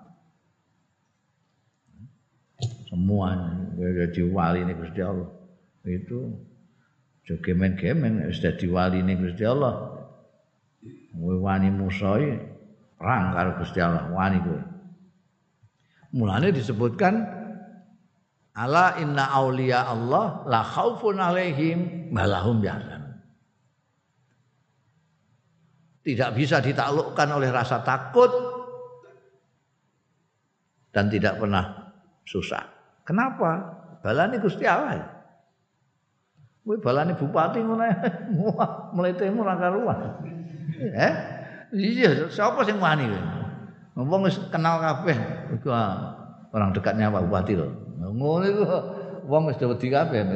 [2.90, 5.30] Semuanya jadi wali ini Gusti Allah.
[5.86, 6.50] Itu
[7.30, 10.02] Jo gemen-gemen wis dadi waline Gusti Allah.
[11.14, 12.18] Kowe wani Musa
[12.98, 14.58] perang karo Gusti Allah, wani kowe.
[16.10, 17.22] Mulane disebutkan
[18.50, 22.99] ala inna aulia Allah la khaufun alaihim malahum yahzan.
[26.10, 28.30] Tidak bisa ditaklukkan oleh rasa takut
[30.90, 31.94] dan tidak pernah
[32.26, 32.66] susah.
[33.06, 33.78] Kenapa?
[34.02, 34.98] Balani Gusti Allah.
[34.98, 35.06] Ya.
[36.66, 37.82] Kowe balane bupati ngono
[38.94, 39.98] mletemu ra karuan.
[40.78, 41.12] Eh?
[41.74, 43.22] Iya, siapa sing wani kowe?
[44.06, 45.18] Wong wis kenal kabeh
[45.66, 46.14] ah,
[46.54, 47.68] orang dekatnya Pak Bupati lho.
[47.98, 48.64] Ngono iku
[49.26, 50.26] wong wis wedi kabeh.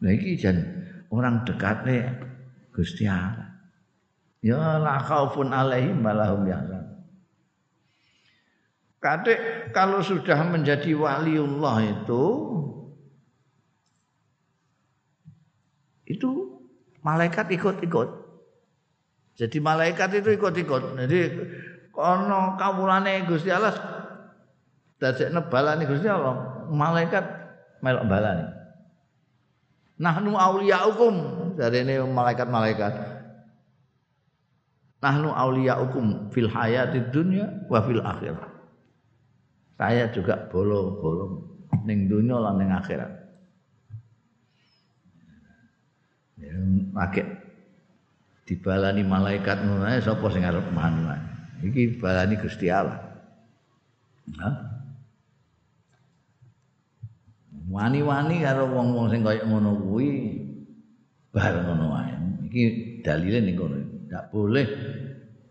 [0.00, 0.56] Nah iki jan
[1.12, 2.16] orang dekatnya
[2.72, 3.49] Gusti Allah.
[4.40, 7.04] Ya la khaufun alaihim malahum yahzan.
[9.00, 12.24] Kadek kalau sudah menjadi waliullah itu
[16.04, 16.28] itu
[17.00, 18.08] malaikat ikut-ikut.
[19.40, 21.00] Jadi malaikat itu ikut-ikut.
[21.00, 21.20] Jadi
[21.92, 23.72] kono kawulane Gusti Allah
[25.00, 27.24] dadekne balane Gusti Allah, malaikat
[27.80, 28.46] melok balane.
[30.00, 31.14] Nahnu auliyaukum
[31.56, 33.19] dari ini malaikat-malaikat.
[35.00, 38.48] Nahnu auliyaukum fil hayatid dunya wa fil akhirah.
[39.80, 41.40] Saya juga bolong-bolong
[41.88, 43.08] ning dunia lan ning akhirat.
[46.36, 46.52] Ya,
[46.92, 47.24] pakai
[48.44, 51.20] dibalani malaikat ngono sapa sing arep mangan.
[51.64, 53.00] Iki balani Gusti Allah.
[54.36, 54.54] Hah?
[57.72, 60.08] Wani-wani karo wong-wong sing kaya ngono kuwi
[61.32, 62.14] bareng ngono wae.
[62.52, 62.62] Iki
[63.00, 63.99] dalile ning kono.
[64.10, 64.66] Enggak boleh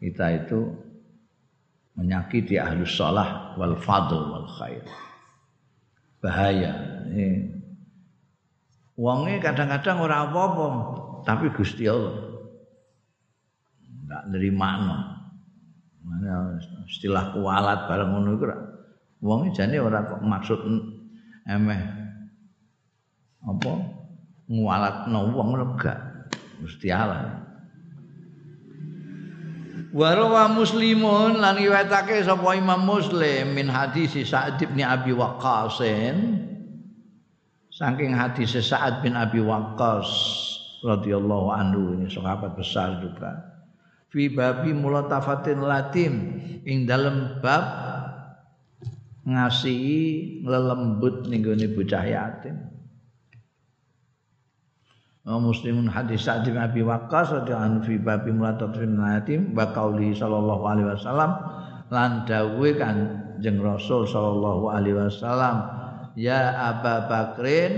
[0.03, 0.67] kita itu
[1.95, 4.83] menyakiti ahlus salah wal fadl wal khair.
[6.19, 6.75] Bahaya.
[7.07, 7.55] Ini
[8.99, 10.65] wonge kadang-kadang ora apa-apa,
[11.23, 12.19] tapi Gusti Allah
[14.03, 14.69] enggak nerima
[16.03, 18.45] Mana istilah kualat bareng ngono iku
[19.23, 20.59] wonge jane ora kok maksud
[21.47, 21.79] emeh
[23.39, 23.71] apa
[24.51, 25.95] ngualatno wong lega
[26.59, 27.48] Gusti Allah.
[29.89, 35.81] Warawa muslimun lan riwayatake sapa Imam Muslim min hadis Sa'ad bin Abi Waqqas
[37.73, 40.05] saking hadis Sa'ad bin Abi Waqqas
[40.85, 43.33] radhiyallahu anhu ini sahabat besar juga.
[44.13, 46.37] Fi babi mulatafatin latim
[46.69, 47.65] ing dalam bab
[49.25, 52.68] ngasihi lelembut ning gone bocah yatim
[55.27, 60.63] muslimun hadis Sa'd bin Abi Waqqas radhiyallahu anhu fi babi mulatatin yatim wa qauli sallallahu
[60.63, 61.31] alaihi wasallam
[61.91, 65.55] lan dawuhe Kanjeng Rasul sallallahu alaihi wasallam
[66.15, 67.71] ya Aba Bakrin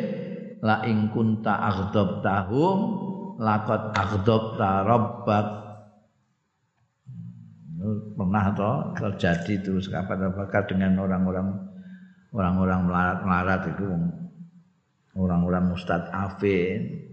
[0.62, 2.78] la ing kunta aghdab tahum
[3.42, 5.48] laqad aghdab ta rabbak
[8.14, 11.50] pernah toh terjadi terus kapan apakah dengan orang-orang
[12.30, 13.90] orang-orang melarat-melarat itu
[15.18, 17.11] orang-orang Ustadz Afin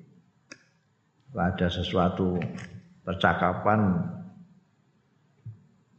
[1.37, 2.41] ada sesuatu
[3.05, 4.01] percakapan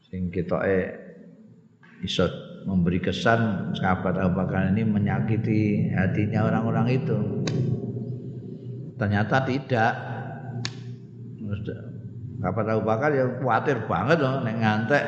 [0.09, 0.89] sing eh
[2.01, 2.25] iso
[2.65, 7.17] memberi kesan sahabat Abu Bakar ini menyakiti hatinya orang-orang itu.
[8.99, 9.93] Ternyata tidak.
[12.39, 15.03] Sahabat Abu Bakar ya khawatir banget loh nek ngantek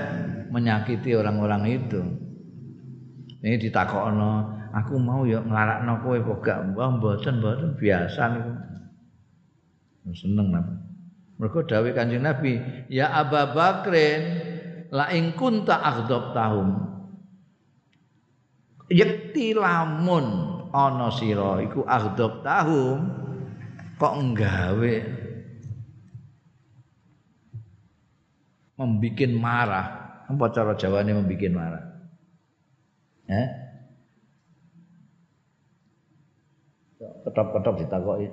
[0.52, 2.02] menyakiti orang-orang itu.
[3.42, 4.34] Ini ditakokno,
[4.70, 8.71] aku mau ya nglarakno kowe kok gak mbah mboten mboten biasa niku
[10.10, 10.74] seneng napa
[11.38, 12.58] mergo dawuh Kanjeng Nabi
[12.90, 14.22] ya Abu Bakrin
[14.90, 16.92] la ing kunta aghdab tahum
[18.92, 23.22] yekti lamun ana sira iku aghdab tahum
[24.02, 24.96] kok nggawe?
[28.82, 30.26] Membikin marah.
[30.26, 31.86] Apa cara jawane membikin marah?
[33.30, 33.48] Eh
[37.22, 38.28] ketop-ketop ditakoki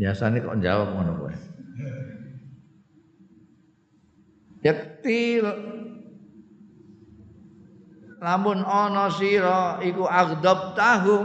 [0.00, 1.34] Biasanya kok jawab ngono kowe.
[4.64, 5.44] Yakti
[8.20, 11.24] lamun ana sira iku agdab tahum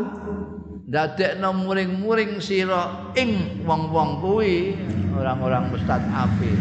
[0.92, 4.76] dadekno muring-muring sira ing wong-wong kuwi
[5.16, 6.52] orang-orang mustad api.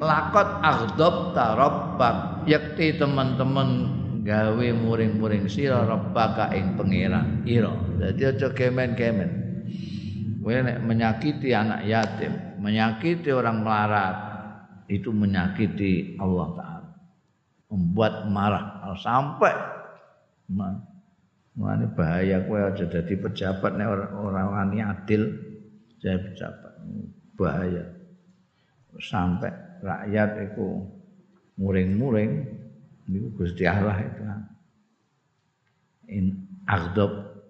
[0.00, 3.95] Lakot agdab tarabbak yakti teman-teman
[4.26, 7.46] gawe muring-muring sira rabbaka ing pangeran.
[7.46, 7.70] Ira.
[8.02, 9.30] Dadi aja kemen-kemen
[10.42, 12.30] kowe menyakiti anak yatim
[12.62, 14.16] menyakiti orang melarat
[14.86, 16.90] itu menyakiti Allah taala.
[17.70, 18.66] Membuat marah.
[18.98, 19.54] Sampai
[20.50, 25.22] mana bahaya kowe aja dadi pejabat nek orang wani adil
[26.02, 26.72] jadi pejabat.
[27.38, 27.84] Bahaya.
[28.96, 29.52] Sampai
[29.84, 30.82] rakyat itu
[31.60, 32.55] muring-muring
[33.10, 34.22] niku Gusti Allah itu.
[36.06, 36.24] In
[36.66, 37.42] aghdab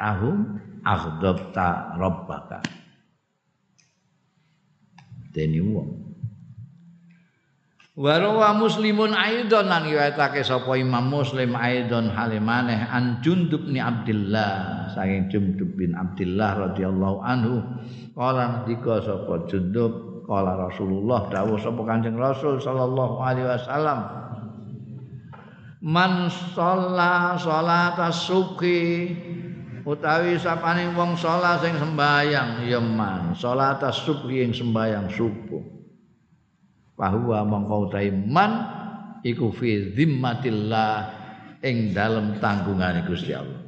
[0.00, 2.60] tahum aghdab ta rabbaka.
[5.32, 5.90] Dene wong.
[7.98, 15.26] Warawa muslimun aidon lan riwayatake sapa Imam Muslim aidon halimaneh an Jundub ni Abdullah saking
[15.26, 17.58] Jundub bin Abdullah radhiyallahu anhu.
[18.14, 24.27] Kala ndika sapa Jundub kala Rasulullah dawuh sapa Kanjeng Rasul sallallahu alaihi wasallam
[25.82, 29.14] man sholla sholata subhi.
[29.88, 33.32] Utawi sapane wong sholat sing sembayang ya man.
[33.32, 35.64] Sholata subhi ing sembayang subuh.
[36.98, 38.52] Bahwa mongko utawi man
[39.24, 40.92] iku fi zimmatillah
[41.64, 43.64] ing dalem tanggungane Gusti Allah.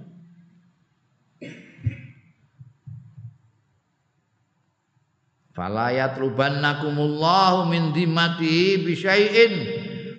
[5.50, 9.52] Falayat rubannakumullahu min dimati bisyai'in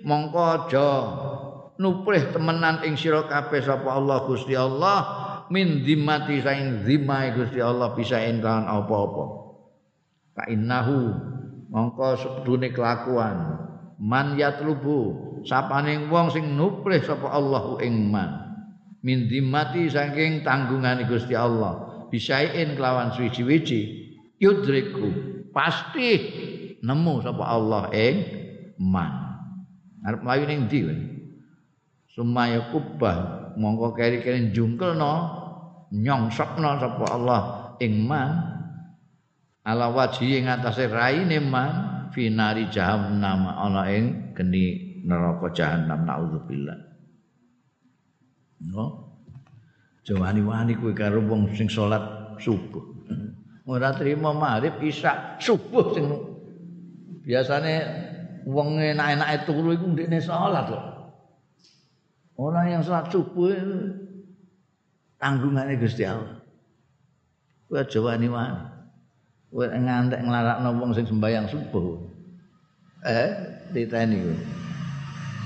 [0.04, 0.70] mongko
[1.80, 4.98] nuprih temenan ing sira kabeh sapa Allah Gusti Allah
[5.48, 9.24] min dimati saing zimai Gusti Allah bisa entan apa-apa.
[10.32, 11.12] Fa innahu
[11.72, 13.60] mongko sedune kelakuan
[14.00, 18.40] man yatlubu sapane wong sing nuplih sapa Allahu ing man.
[19.02, 23.80] Min dimati saking tanggungane Gusti Allah bisain kelawan suwi-wiji
[24.38, 25.10] yudriku
[25.50, 26.10] pasti
[26.78, 28.16] nemu sapa Allah ing
[28.78, 29.32] man.
[30.02, 30.80] Arep mlayu ning ndi
[32.12, 33.52] sumaya kubah.
[33.56, 35.12] Mongko keri-keri jungkelno
[35.92, 37.42] nyongsokno sapa Allah.
[37.82, 38.30] Ing man
[39.66, 41.70] ala wajhi ing atase raine man
[42.14, 46.78] finari jahannam ana ing geni neraka jahannam naudzubillah.
[48.62, 48.84] No
[50.06, 52.82] jawani-wani kuwi karo wong sing salat subuh.
[53.66, 56.06] Ora trimo maghrib isya subuh sing
[57.22, 57.74] biasane
[58.46, 60.91] wong enak-enake turu iku ndekne salat kok
[62.42, 63.54] Orang yang sholat subuh
[65.22, 66.42] tanggungannya Gusti Allah.
[67.70, 68.66] Kowe aja wani-wani.
[69.54, 72.02] Kowe ngantek nglarakno wong sing sembahyang subuh.
[73.06, 73.30] Eh,
[73.70, 74.36] diteni kowe.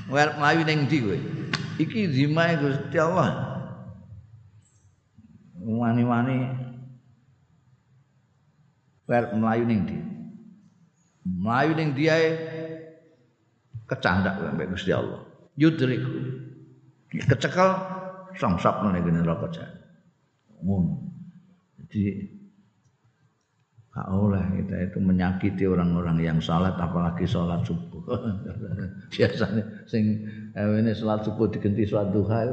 [0.08, 1.18] Kowe mlayu ning ndi kowe?
[1.76, 3.28] Iki zimae Gusti Allah.
[5.60, 6.36] Wani-wani
[9.04, 9.96] kowe mlayu ning ndi?
[11.28, 12.28] Mlayu ning ndi ae
[13.84, 15.20] kecandak sampai Gusti Allah.
[15.60, 16.45] Yudriku.
[17.24, 17.70] Kecekel
[18.36, 20.84] songsok ngene iki neraka jahanam.
[21.80, 22.02] Jadi
[23.96, 28.04] gak oleh kita itu menyakiti orang-orang yang salat apalagi salat subuh.
[29.16, 30.20] Biasanya sing
[30.52, 32.44] ini salat subuh diganti salat duha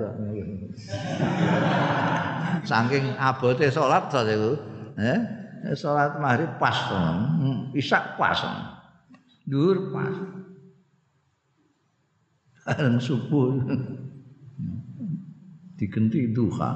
[2.69, 4.55] Saking abote salat saja itu.
[4.95, 5.19] Eh?
[5.75, 8.39] Salat maghrib pas, hmm, isak pas.
[9.47, 10.15] Dur pas.
[13.03, 13.59] subuh.
[15.83, 16.71] digenti duha.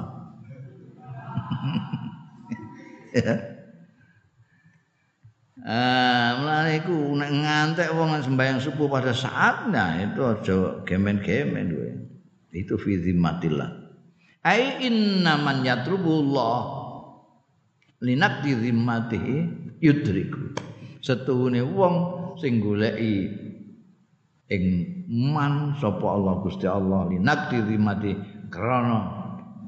[3.16, 3.34] ya.
[5.68, 11.90] Ah, mulane iku ngantek wong sembahyang subuh pada saatnya itu aja gemen-gemen duwe.
[12.52, 13.68] Itu fi zimmatillah.
[14.48, 16.60] Ai inna man yatrubullah
[18.00, 19.36] linakti zimmatihi
[19.82, 20.56] yudriku.
[21.04, 21.94] Setuhune wong
[22.40, 23.28] sing goleki
[24.48, 24.64] ing
[25.10, 29.00] man sapa Allah Gusti Allah linakti zimmatihi krana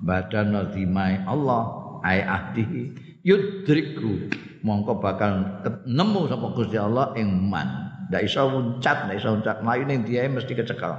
[0.00, 2.82] badan dimai Allah ai ahdihi
[3.24, 4.32] yudriku
[4.64, 7.88] mongko bakal nemu sapa Gusti Allah ing man.
[8.10, 9.62] Ndak iso muncat ndak iso muncat.
[9.62, 10.92] Mlayu ning diae mesti kecekel.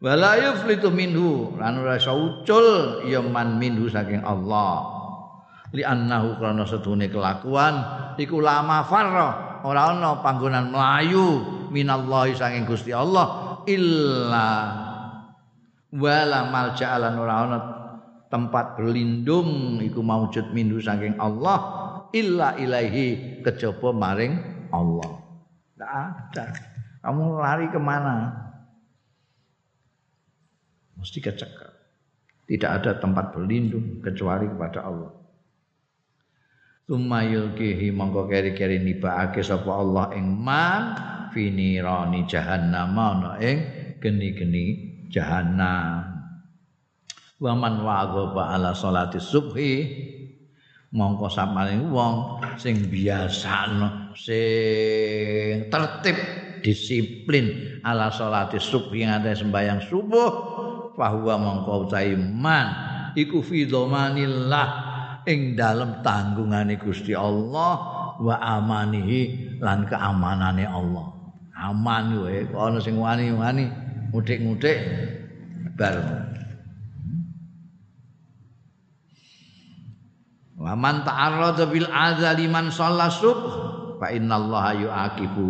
[0.00, 2.68] Wala yuflitu minhu lan ora iso ucul
[3.04, 4.96] ya man minhu saking Allah.
[5.70, 7.78] Li annahu krana setune kelakuan
[8.18, 14.48] iku lama farra ora ana panggonan mlayu minallahi saking Gusti Allah illa
[15.90, 17.58] wala malja'alan ora ana
[18.30, 21.58] tempat berlindung iku maujud minhu saking Allah
[22.14, 24.34] illa ilaihi kejaba maring
[24.70, 25.10] Allah.
[25.74, 26.44] Tidak ada.
[27.02, 28.30] Kamu lari ke mana?
[31.00, 31.72] Mesti kecekel.
[32.46, 35.10] Tidak ada tempat berlindung kecuali kepada Allah.
[36.90, 40.82] Tumayul kihi mongko keri-keri nibaake sapa Allah ing man
[41.30, 43.62] finirani jahannam ana ing
[44.02, 46.06] geni-geni jahannam.
[47.40, 49.72] Wa man waghaba ala salati subhi
[50.90, 53.70] mongko samane wong sing biasa
[54.18, 56.18] sing tertib
[56.60, 60.30] disiplin ala salati subhi ngate sembayang subuh
[60.98, 62.68] bahwa mongko utahe man
[63.16, 64.68] iku fi dhamanillah
[65.24, 67.74] ing dalem tanggungane Gusti Allah
[68.20, 71.16] wa amanihi lan keamanane Allah.
[71.60, 73.68] Aman wae ana sing wani-wani
[74.10, 74.78] mudik-mudik
[75.78, 75.96] bar.
[80.60, 83.42] Wa man ta'arrada bil adzali man shalla subh
[83.96, 85.48] fa innallaha yu'aqibu.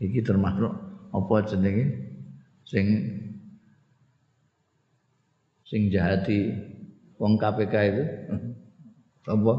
[0.00, 0.72] Iki termasuk
[1.12, 1.84] apa jenenge
[2.64, 2.86] sing
[5.68, 6.52] sing jahati
[7.20, 8.04] wong KPK itu
[9.28, 9.54] apa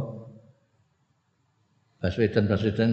[2.02, 2.92] Baswedan Baswedan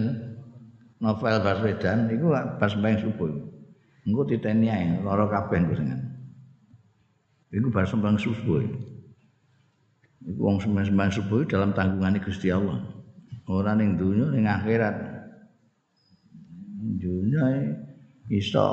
[1.01, 2.29] novel Baswedan itu
[2.61, 3.58] pas main subuh
[4.07, 5.89] engko titeni ae lara kabeh sing
[7.49, 8.79] iku bar sembang subuh iku.
[10.37, 12.83] Wong sembang subuh dalam tanggungane Gusti Allah.
[13.49, 14.95] Ora ning donya ning akhirat.
[17.01, 17.43] Dunya
[18.29, 18.67] iso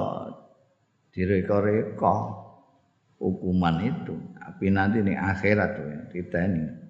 [1.16, 2.14] direka-reka
[3.16, 4.14] hukuman itu.
[4.36, 6.86] Tapi nanti ning akhirat ya titeni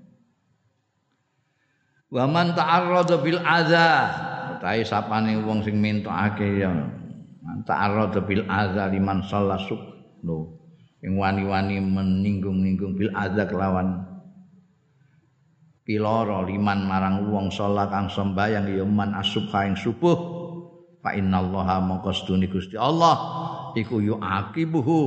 [2.16, 3.86] wa man ta'arrada bil adza
[4.56, 6.70] utahe sapane wong sing mentokake ya
[7.64, 9.96] ta'arrada bil adza liman shalla subh
[11.06, 14.02] ing wani-wani meninggung-ninggung bil adza kelawan.
[15.86, 20.34] Piloro liman marang wong sholat kang sembayang ya man asubha ing subuh.
[20.98, 23.14] Fa innallaha mongko sedune Gusti Allah
[23.78, 24.98] iku yu'aqibuhu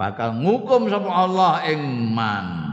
[0.00, 2.72] bakal ngukum sapa Allah ing man.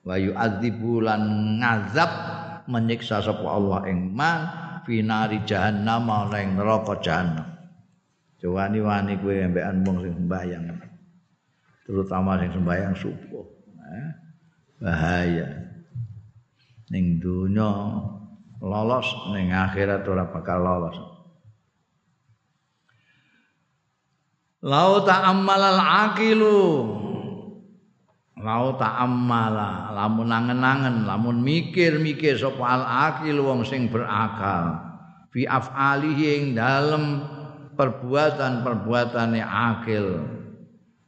[0.00, 1.22] Wa yu'adzibu lan
[1.60, 2.10] ngazab
[2.72, 4.48] menyiksa sapa Allah ing man
[4.88, 7.51] finari jahannam ning neraka jahannam
[8.42, 10.64] Jawani-wani kowe ambekan wong sing sembayang
[11.86, 13.46] terutama sing sembayang subuh.
[13.86, 14.10] Eh,
[14.82, 15.48] bahaya.
[16.90, 17.70] Ning donya
[18.58, 20.98] lolos ning akhirat ora bakal lolos.
[24.62, 26.62] Lau ta'ammal al-aqilu
[28.42, 34.82] Lau ta'ammala lamun angen-angen lamun mikir-mikir sapa al-aqil wong sing berakal.
[35.30, 37.22] Fi af'alihi ing dalem
[37.82, 40.22] perbuatan-perbuatane akil.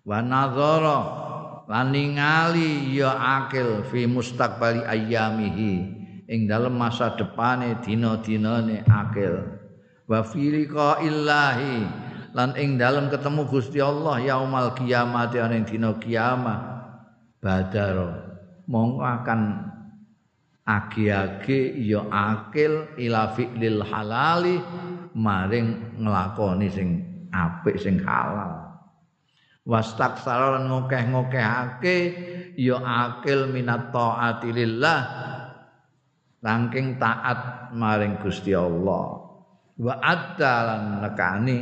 [0.02, 1.00] Wa nadzara
[1.70, 5.72] lan ningali ya akil fi mustaqbali ayyamihi
[6.26, 9.38] ing dalam masa depane dina-dinane akil.
[10.10, 11.76] Wa fi illahi
[12.34, 16.58] lan ing dalam ketemu Gusti Allah yaumal kiamat ing dina kiamat
[17.38, 18.26] badar
[18.66, 19.40] mongko akan
[20.64, 24.58] agi-agi ya akil ila fi'lil halali
[25.14, 26.88] maring nglakoni sing
[27.30, 28.62] apik sing halal.
[29.64, 31.96] Wastaksara lan ngokeh-ngokehake
[32.60, 35.00] ya akil minat taati lillah
[37.00, 39.24] taat maring Gusti Allah.
[39.74, 41.58] Wa adalan nekani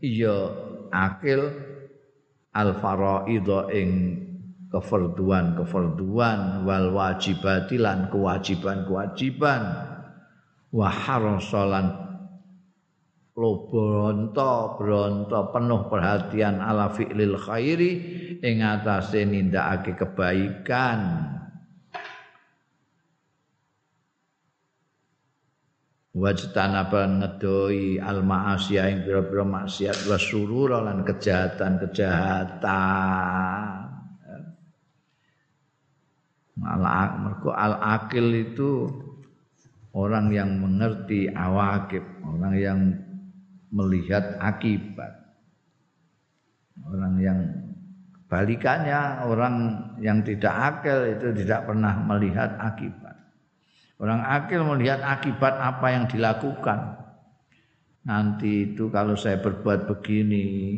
[0.00, 0.48] iya
[0.90, 1.52] akil
[2.56, 3.90] al faraidha ing
[4.72, 9.62] kefarduan kefarduan wal wajibatilan kewajiban kewajiban
[10.72, 12.11] wa harasalan
[13.32, 17.92] lo bronto bronto penuh perhatian ala fi'lil khairi
[18.44, 21.32] ing atase nindakake kebaikan.
[26.12, 33.64] Wajtanaba ngedoi al ma'asiyah ing pira-pira maksiat wa surura lan kejahatan-kejahatan.
[36.68, 36.84] Al
[37.16, 38.92] mergo al akil itu
[39.96, 42.92] orang yang mengerti awakib orang yang
[43.72, 45.16] melihat akibat
[46.86, 47.38] orang yang
[48.28, 49.56] balikannya orang
[49.98, 53.12] yang tidak akil itu tidak pernah melihat akibat
[54.02, 56.98] Orang akil melihat akibat apa yang dilakukan.
[58.02, 60.74] Nanti itu kalau saya berbuat begini,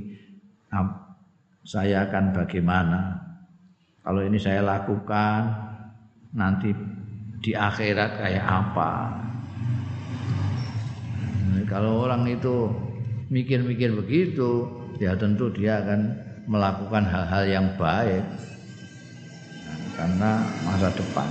[1.65, 3.17] saya akan bagaimana?
[4.05, 5.41] Kalau ini saya lakukan,
[6.37, 6.77] nanti
[7.41, 8.93] di akhirat kayak apa?
[11.71, 12.71] Kalau orang itu
[13.31, 14.67] mikir-mikir begitu,
[14.99, 16.01] ya tentu dia akan
[16.51, 18.25] melakukan hal-hal yang baik
[19.95, 21.25] karena masa depan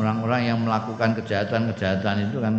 [0.00, 2.54] orang-orang yang melakukan kejahatan-kejahatan itu kan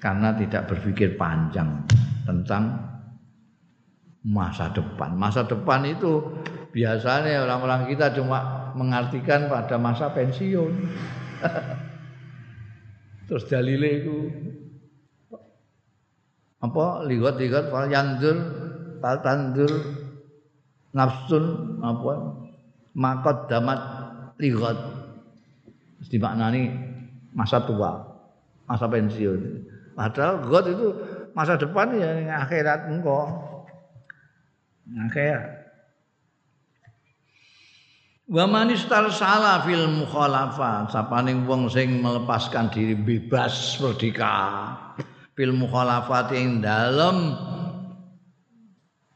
[0.00, 1.80] karena tidak berpikir panjang
[2.24, 2.76] tentang
[4.24, 5.12] masa depan.
[5.16, 6.24] Masa depan itu
[6.72, 10.72] biasanya orang-orang kita cuma mengartikan pada masa pensiun.
[13.28, 14.16] Terus dalile itu
[16.64, 18.36] apa ligot-ligot fal yandur
[19.04, 19.68] fal tandur
[20.96, 22.12] nafsun apa
[22.96, 23.80] makot damat
[24.40, 25.04] ligot
[26.04, 26.68] Mesti maknani
[27.32, 27.96] masa tua,
[28.68, 29.40] masa pensiun.
[29.96, 30.86] Padahal God itu
[31.32, 33.24] masa depan ya akhirat engkau.
[35.08, 35.64] Akhirat.
[38.28, 44.36] Wa manistar salah fil mukhalafat sapaning wong sing melepaskan diri bebas merdeka
[45.34, 47.34] fil mukhalafat ing dalem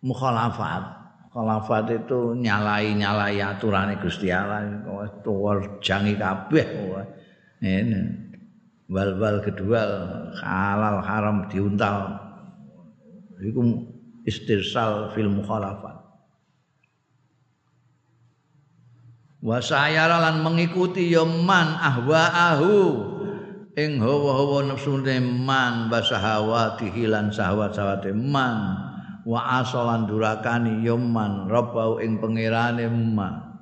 [0.03, 0.99] mukhalafat
[1.39, 6.67] Khalafat itu nyalai-nyalai aturane Gusti Allah tuwar jangi kabeh.
[7.63, 8.01] Ini
[8.91, 9.83] wal-wal kedua
[10.41, 12.17] halal haram diuntal.
[13.39, 13.61] Iku
[14.27, 16.01] istirsal fil mukhalafat.
[19.39, 22.75] Wa sayara lan mengikuti ya man ahwaahu
[23.79, 28.75] ing hawa-hawa nafsune man basahawati hilan sahwat-sahwate man.
[29.23, 33.55] Wa asalan durakani yoman rabbau ing pangerane ma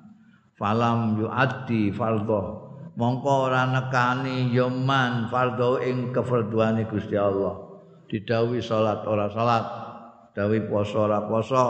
[0.57, 2.65] falam yuaddi fardhu
[2.97, 7.67] mongko ora nekani yoman fardhu ing kefarduane Gusti Allah.
[8.07, 9.67] Didawi salat ora salat.
[10.33, 11.67] Dawi poso ora poso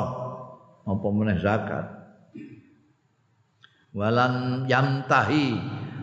[0.87, 1.87] apa meneh zakat?
[3.97, 5.57] Walan yantahi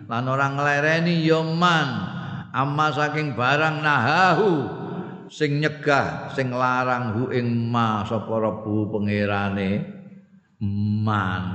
[0.09, 2.12] lan ora nglereni yoman
[2.53, 4.51] amma saking barang nahahu
[5.27, 9.81] sing nyegah sing larang hu ing ma sapa rebu pangerane
[11.03, 11.45] man.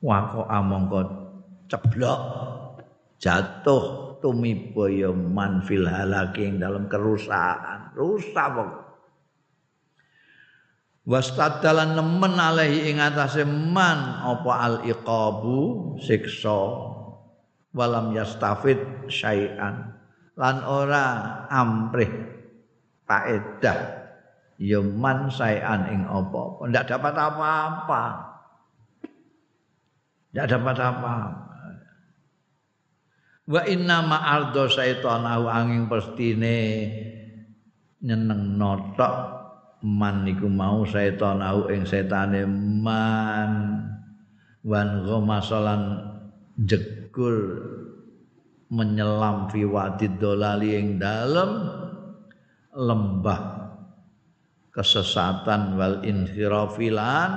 [0.00, 1.02] Wako amangka
[1.68, 2.20] ceblok
[3.20, 7.92] jatuh tumiba ya man fil halaki dalam kerusakan.
[7.96, 8.90] Rusak pokok
[11.10, 16.89] wastadalan nemen alaihi ing atase man apa al iqabu siksa
[17.74, 18.78] walam yastafid
[19.10, 19.94] syai'an.
[20.38, 21.04] Lan ora
[21.52, 22.10] amrih
[23.04, 23.78] faedah
[24.56, 28.04] ya man syai'an ing apa ndak dapat apa-apa.
[30.30, 31.50] Ndak dapat apa-apa.
[33.50, 36.86] Wa inna ma ardo syaitanahu angin pestine
[37.98, 39.14] nyeneng notok
[39.82, 41.42] man niku mau setan
[41.72, 43.52] ing setane man.
[44.60, 45.82] Wan ghamasalan
[47.10, 47.58] jegur
[48.70, 51.58] menyelam fi wadid dolali ing dalem
[52.70, 53.66] lembah
[54.70, 57.30] kesesatan wal infirafilan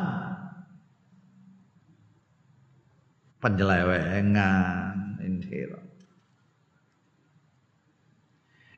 [3.42, 5.82] penyelewengan infiraf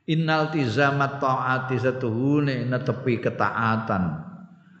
[0.06, 4.04] Innal tizamat taati setuhune netepi ketaatan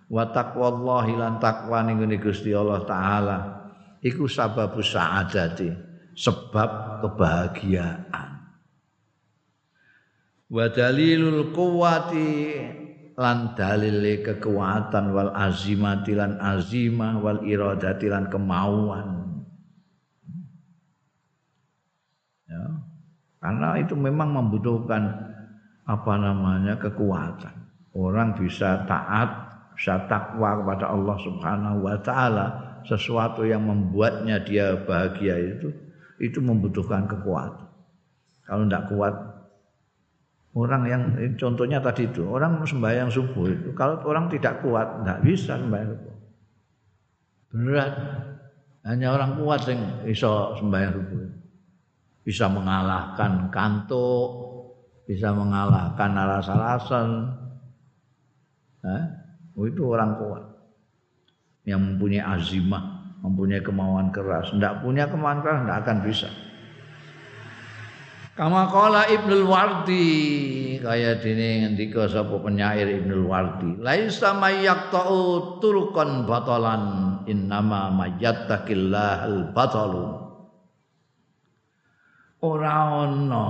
[0.06, 3.38] wa taqwallahi lan takwa ning Gusti Allah taala.
[4.06, 5.85] Iku sababus saadati
[6.16, 8.28] sebab kebahagiaan.
[10.48, 12.32] Wa dalilul quwati
[13.20, 19.08] lan dalile kekuatan wal azimati lan azimah wal iradati lan kemauan.
[22.48, 22.64] Ya.
[23.42, 25.02] Karena itu memang membutuhkan
[25.84, 27.52] apa namanya kekuatan.
[27.96, 29.28] Orang bisa taat,
[29.76, 32.46] bisa takwa kepada Allah Subhanahu wa taala,
[32.84, 35.85] sesuatu yang membuatnya dia bahagia itu
[36.22, 37.66] itu membutuhkan kekuatan.
[38.46, 39.14] Kalau tidak kuat
[40.56, 41.02] orang yang
[41.36, 46.16] contohnya tadi itu orang sembahyang subuh itu kalau orang tidak kuat tidak bisa sembahyang subuh.
[47.56, 47.94] Berat.
[48.86, 51.36] Hanya orang kuat yang bisa sembahyang subuh
[52.26, 54.30] bisa mengalahkan kantuk,
[55.06, 57.08] bisa mengalahkan alas-alasan.
[58.82, 59.04] Eh?
[59.56, 60.44] itu orang kuat
[61.64, 64.52] yang mempunyai azimah, mempunyai kemauan keras.
[64.52, 66.28] Tidak punya kemauan keras, tidak akan bisa.
[68.36, 70.06] Kama kala Ibnul Wardi
[70.84, 76.84] kaya dene ngendika sapa penyair Ibnul Wardi laisa mayyaqta'u turqan batalan
[77.24, 80.20] innama mayyattaqillahal batalu
[82.44, 83.46] ora ana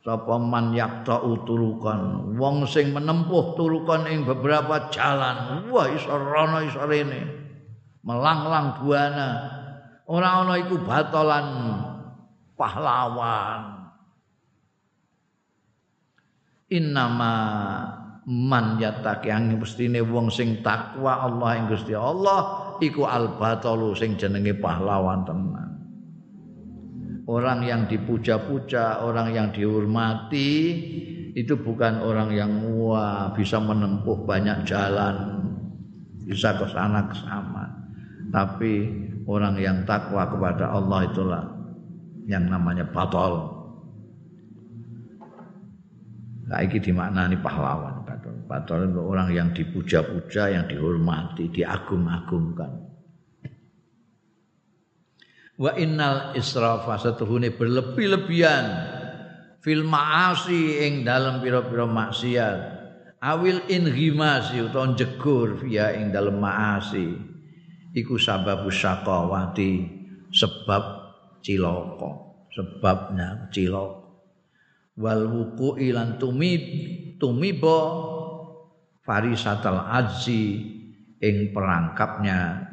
[0.00, 6.88] sapa man yakta uturukan wong sing menempuh turukan ing beberapa jalan wah iso rono iso
[6.88, 7.39] rene
[8.04, 9.30] melanglang buana.
[10.10, 11.46] Ora ana iku batolan
[12.58, 13.62] pahlawan.
[16.70, 17.34] Innama
[18.30, 24.14] man yataki angin mestine wong sing takwa Allah ing Gusti Allah iku al batalu sing
[24.14, 25.68] jenenge pahlawan tenan.
[27.30, 30.50] Orang yang dipuja-puja, orang yang dihormati
[31.30, 35.38] itu bukan orang yang wah bisa menempuh banyak jalan,
[36.26, 37.79] bisa ke sana ke sana.
[38.30, 38.72] Tapi
[39.26, 41.44] orang yang takwa kepada Allah itulah
[42.30, 43.58] yang namanya batol.
[46.46, 48.02] Nah, ini dimaknani pahlawan.
[48.50, 52.90] Batol itu orang yang dipuja-puja, yang dihormati, diagung-agungkan
[55.60, 58.64] wa innal israfa satuhune berlebih-lebihan
[59.60, 62.58] fil ma'asi ing dalam pira-pira maksiat
[63.20, 67.12] awil inghimasi utawa jegur via ing dalam ma'asi
[67.94, 69.86] iku sababu syaqawati
[70.30, 70.82] sebab
[71.42, 72.10] cilaka
[72.54, 73.98] sebabnya cilaka.
[75.00, 76.60] Wal wuku ilan tumib
[77.16, 77.78] tumibo
[79.00, 80.60] farisatal ajzi
[81.24, 82.68] ing perangkapnya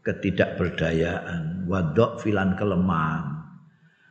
[0.00, 3.44] ketidakberdayaan wadok filan kelemahan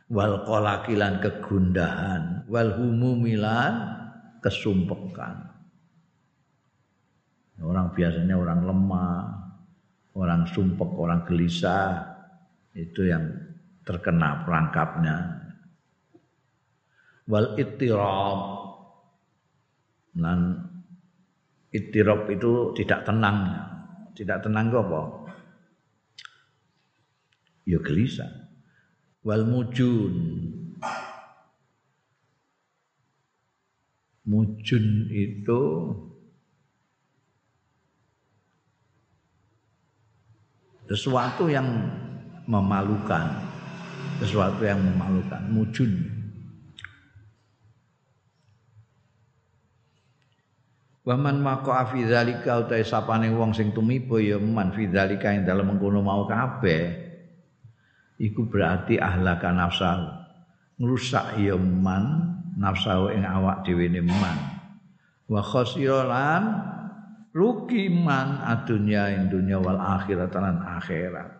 [0.06, 3.98] wal kolakilan kegundahan wal humumilan
[4.38, 5.50] kesumpekan
[7.58, 9.39] orang biasanya orang lemah
[10.14, 12.02] orang sumpek orang gelisah
[12.74, 13.30] itu yang
[13.86, 15.16] terkena perangkapnya.
[17.30, 18.58] Wal ittirab.
[20.10, 20.38] Dan
[21.70, 23.38] itu tidak tenang.
[24.14, 25.02] Tidak tenang apa?
[27.62, 28.50] Ya gelisah.
[29.22, 30.14] Wal mujun.
[34.26, 35.60] Mujun itu
[40.90, 41.70] sesuatu yang
[42.50, 43.30] memalukan.
[44.18, 45.38] Sesuatu yang memalukan.
[45.46, 46.18] Mujun.
[51.06, 55.72] Waman maqa fi dzalika utahe sapane wong sing tumiba ya man fi dzalika ing dalem
[55.72, 57.08] mengkono mau kabeh.
[58.20, 60.06] Iku berarti ahlaka nafsahu.
[60.76, 64.38] Ngrusak ya man nafsu ing awak dhewe man.
[65.24, 66.42] Wa khasiran
[67.30, 71.30] rugi man adunya ing dunya wal akhirat lan akhirat.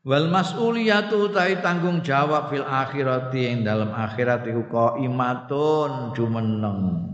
[0.00, 7.12] Wal mas'uliyatu tai tanggung jawab fil akhirati ing dalam akhirat iku qaimatun jumeneng.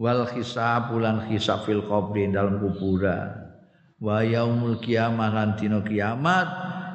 [0.00, 3.50] Wal hisab bulan hisab fil qabri dalam kuburan.
[4.00, 6.48] Wa yaumul kiamah lan dina kiamat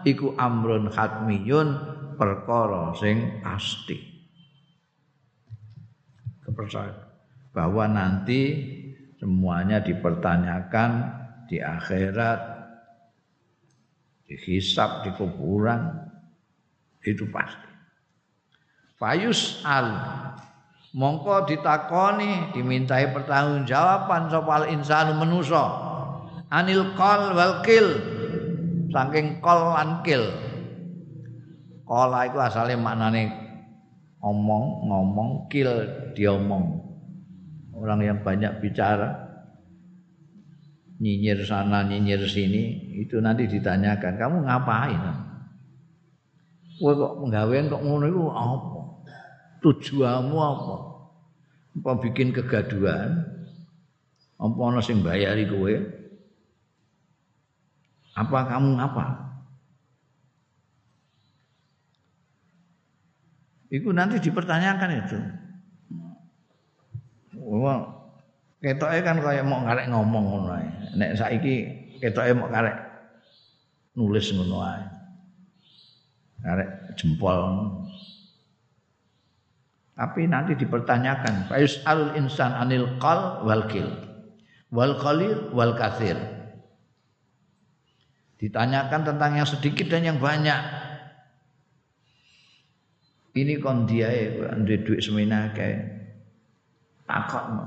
[0.08, 1.78] iku amrun khatmiyun
[2.18, 4.00] perkara sing pasti
[6.48, 7.05] kepercayaan
[7.56, 8.60] bahwa nanti
[9.16, 10.92] semuanya dipertanyakan
[11.48, 12.40] di akhirat
[14.28, 15.96] dihisap di kuburan
[17.08, 17.70] itu pasti.
[19.00, 19.88] Fayus al
[20.92, 25.64] mongko ditakoni dimintai pertanggungjawaban sopal insanu menuso
[26.52, 27.88] anil kol wal kil
[28.92, 30.24] saking kol lan kil
[31.84, 33.28] kola itu asalnya maknane
[34.24, 35.70] ngomong ngomong kil
[36.16, 36.85] diomong
[37.76, 39.14] orang yang banyak bicara
[41.04, 45.26] nyinyir sana nyinyir sini itu nanti ditanyakan kamu ngapain
[46.76, 48.82] Kowe kok penggawean kok ngono iku apa?
[49.64, 50.76] Tujuanmu apa?
[51.80, 53.24] Apa bikin kegaduhan?
[54.36, 55.72] Apa ana sing bayari kowe?
[58.20, 59.06] Apa kamu apa?
[63.72, 65.20] Itu nanti dipertanyakan itu.
[67.46, 67.86] Wah,
[68.58, 70.68] ketoke kan kaya mau ngarek ngomong ngono ae.
[70.98, 71.56] Nek saiki
[72.02, 72.74] ketoke mau karek
[73.94, 74.84] nulis ngono ae.
[76.42, 77.42] Karek jempol.
[79.96, 83.88] Tapi nanti dipertanyakan, Fayus al insan anil qal wal kil.
[84.74, 86.20] Wal qalil wal kathir.
[88.36, 90.60] Ditanyakan tentang yang sedikit dan yang banyak.
[93.40, 94.12] Ini kon dia
[94.60, 95.95] duit semina kayak
[97.06, 97.66] takokno.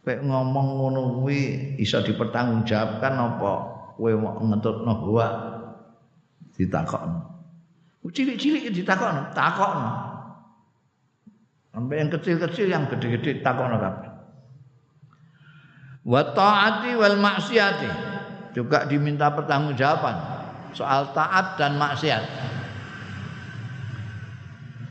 [0.00, 3.52] Kowe ngomong ngono kuwi iso dipertanggungjawabkan apa
[4.00, 5.26] kowe mau ngentutno hawa
[6.56, 7.20] ditakokno.
[8.08, 9.90] Cilik-cilik ditakokno, takokno.
[11.70, 14.10] Sampai yang kecil-kecil yang gede-gede takokno kabeh.
[16.00, 17.90] Wa taati wal maksiati
[18.56, 20.16] juga diminta pertanggungjawaban
[20.72, 22.49] soal taat dan maksiat.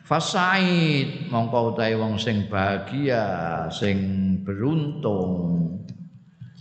[0.10, 3.98] Fasaid mongko utahe wong sing bahagia, sing
[4.42, 5.70] beruntung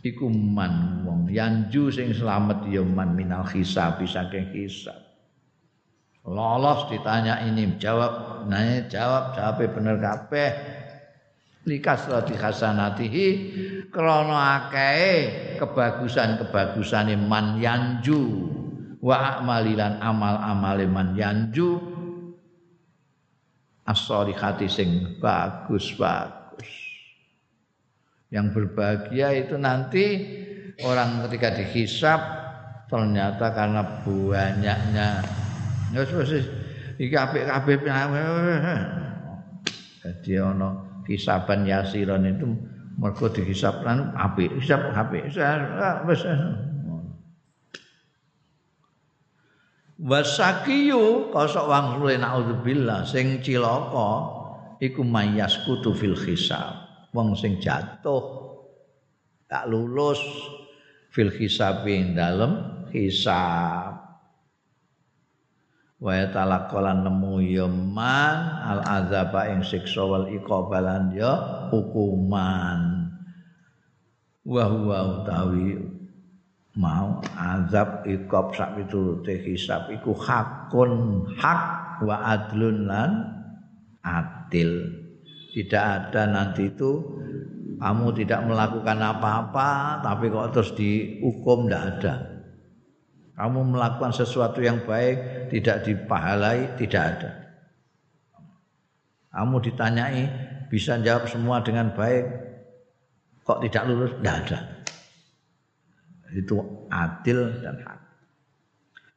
[0.05, 5.01] iku man wong yanju sing selamat ya man minal hisab saking hisab.
[6.29, 10.53] Lolos ditanya ini jawab, nah jawab jawab bener kabeh.
[11.65, 13.27] Likas lati hasanatihi
[13.89, 18.45] krana akeh kebagusan-kebagusane man yanju
[19.01, 21.88] wa amalilan amal-amale man yanju
[23.89, 26.69] as-solihati sing bagus-bagus.
[28.29, 30.05] Yang berbahagia itu nanti
[30.85, 32.21] orang ketika dihisap
[32.93, 35.25] ternyata karena banyaknya.
[35.97, 36.45] Ya wis
[37.01, 37.89] iki apik-apik.
[40.05, 42.53] Jadi ono hisaban yasiron itu
[43.01, 45.33] mergo dihisap lan apik hisap apik.
[46.05, 46.29] Wis
[49.99, 54.11] wasakiyu kosok wang sule naudzubillah sing cilaka
[54.79, 56.87] iku mayas kutu fil hisab.
[57.11, 58.23] Wong sing jatuh
[59.51, 60.23] tak lulus
[61.11, 63.99] fil hisab ing dalem hisab.
[65.99, 71.33] Wa talaqalan nemu yaman al azaba ing siksa wal iqabalan ya
[71.75, 73.11] hukuman.
[74.47, 75.98] Wa huwa utawi
[76.79, 81.63] mau azab ikop sak piturute hisab iku hakun hak
[82.07, 83.11] wa adlun lan
[84.07, 84.87] adil.
[85.51, 87.03] Tidak ada nanti itu
[87.83, 92.15] kamu tidak melakukan apa-apa tapi kok terus dihukum tidak ada.
[93.35, 97.31] Kamu melakukan sesuatu yang baik tidak dipahalai tidak ada.
[99.35, 100.25] Kamu ditanyai
[100.71, 102.23] bisa jawab semua dengan baik
[103.43, 104.78] kok tidak lulus tidak ada
[106.35, 106.61] itu
[106.93, 108.01] adil dan hak.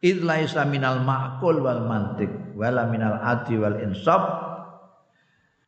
[0.02, 4.24] Idlaisa minal ma'kul wal mantik wala minal adi wal insaf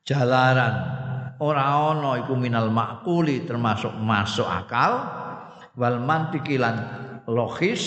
[0.07, 1.01] jalaran.
[1.43, 5.05] Ora ana iku minal ma'kuli termasuk masuk akal.
[5.77, 6.75] Wal mantikilan
[7.29, 7.83] logis.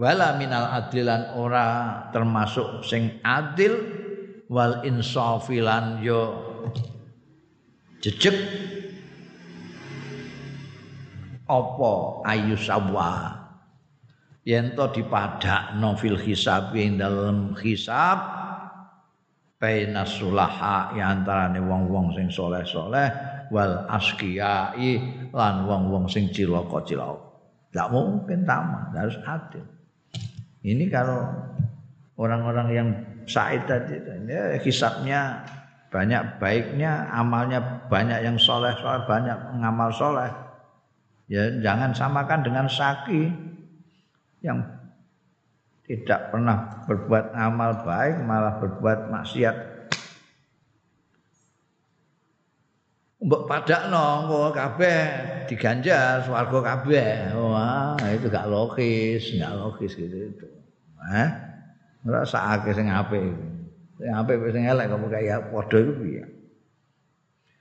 [0.00, 1.66] Wala minal adilan ora
[2.10, 3.74] termasuk sing adil.
[4.50, 6.50] Wal insafilan yo
[8.02, 8.34] jejeg
[11.50, 13.34] apa ayu sawa
[14.46, 18.18] yen to dipadakno fil hisab ing dalam hisab
[19.58, 23.12] baina sulaha ya antarane wong-wong sing soleh-soleh
[23.50, 25.02] wal askiyai
[25.34, 27.28] lan wong-wong sing cilaka-cilaka.
[27.70, 29.62] Tidak mungkin sama, harus adil.
[30.66, 31.22] Ini kalau
[32.18, 32.88] orang-orang yang
[33.30, 35.46] said tadi, ini hisapnya
[35.86, 40.30] banyak baiknya, amalnya banyak yang soleh, soleh banyak ngamal soleh.
[41.30, 43.30] Ya jangan samakan dengan saki
[44.42, 44.66] yang
[45.86, 49.56] tidak pernah berbuat amal baik malah berbuat maksiat.
[53.22, 54.98] Mbok padakno engko kabeh
[55.46, 57.30] diganjar swarga kabeh.
[57.38, 60.46] Wah itu gak logis gak logis gitu itu.
[61.14, 61.30] Eh
[62.10, 63.22] ora sakake sing apik.
[64.02, 66.24] Sing apik sing elek kok kaya padha iku piye?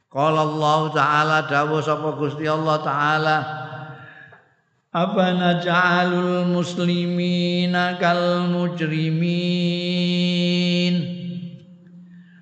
[0.09, 3.58] Qala Allah Ta'ala dawuh sapa Gusti Allah Ta'ala
[4.89, 9.29] apa naj'alul muslimina kal mujrimin?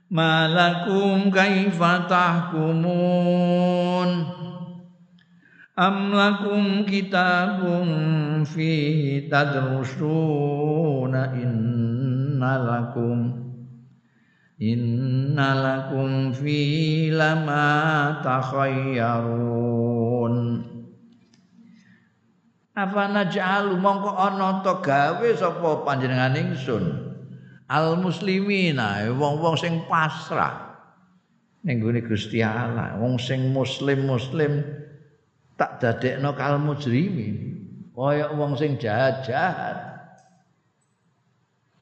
[0.07, 2.87] Malakum kaifa tahkumun?
[5.77, 13.43] Am lakum kitabun fi tadrusuna inna lakum?
[14.57, 16.57] Inna lakum fi
[17.11, 20.76] lama takhayyarun
[22.77, 23.81] apa naj'alu?
[23.81, 26.85] Mongko ana to gawe sapa panjenengan ingsun?
[27.67, 30.77] Al muslimina wong-wong sing pasrah.
[31.65, 34.61] Ning gone Gusti Allah wong sing muslim muslim
[35.57, 37.65] tak dadekno kal mujrimin.
[37.97, 39.97] Kaya wong sing jahat-jahat.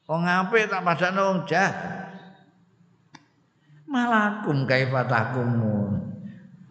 [0.08, 2.08] Wong apik tak padane wong jahat.
[3.86, 5.95] Malakum kaifa takumun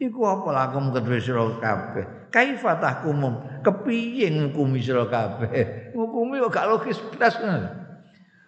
[0.09, 2.29] iku apa lakum kedue sira kabeh?
[2.29, 3.63] Kaifa tahkumum?
[3.65, 5.93] Kepiye ngukumi sira kabeh?
[5.97, 7.39] Ngukumi kok gak logis blas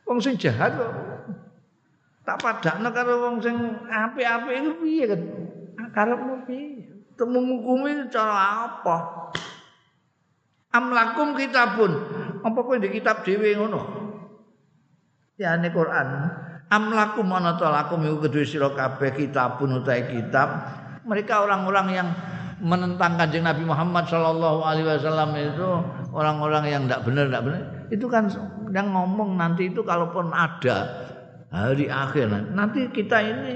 [0.07, 0.93] wong sing jahat kok
[2.23, 3.55] tak padakno karo wong sing
[3.87, 5.21] apik-apik iku piye kan
[5.95, 6.87] karepmu piye?
[7.17, 8.97] Temu ngukumi cara apa?
[10.77, 11.93] Amlakum kitabun.
[12.45, 13.81] Apa kowe di kitab dhewe ngono?
[15.41, 16.09] Ya ne Quran
[16.67, 19.15] amlakum ana ta lakum iku kedue sira kabeh?
[19.15, 20.49] Kitabun utahe kitab
[21.07, 22.09] mereka orang-orang yang
[22.59, 25.69] menentang kanjeng Nabi Muhammad Shallallahu Alaihi Wasallam itu
[26.11, 28.25] orang-orang yang tidak benar tidak benar itu kan
[28.73, 31.07] yang ngomong nanti itu kalaupun ada
[31.53, 33.53] hari akhir nanti kita ini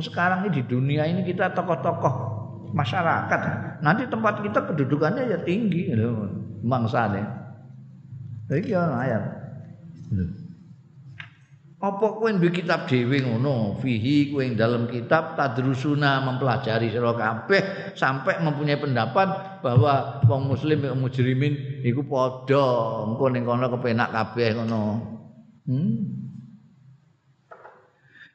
[0.00, 3.40] sekarang ini di dunia ini kita tokoh-tokoh masyarakat.
[3.82, 5.90] Nanti tempat kita kedudukannya ya tinggi
[6.62, 7.26] bangsanya.
[8.50, 9.22] Jadi ayat
[11.80, 13.80] apa kowe duwe kitab dhewe ngono?
[13.80, 19.28] Fihi kowe ing dalam kitab tadrusuna mempelajari sira kabeh sampai mempunyai pendapat
[19.64, 22.64] bahwa wong muslim wong mujrimin iku padha
[23.08, 24.82] engko ning kono kepenak kabeh ngono.
[25.64, 25.96] Hmm?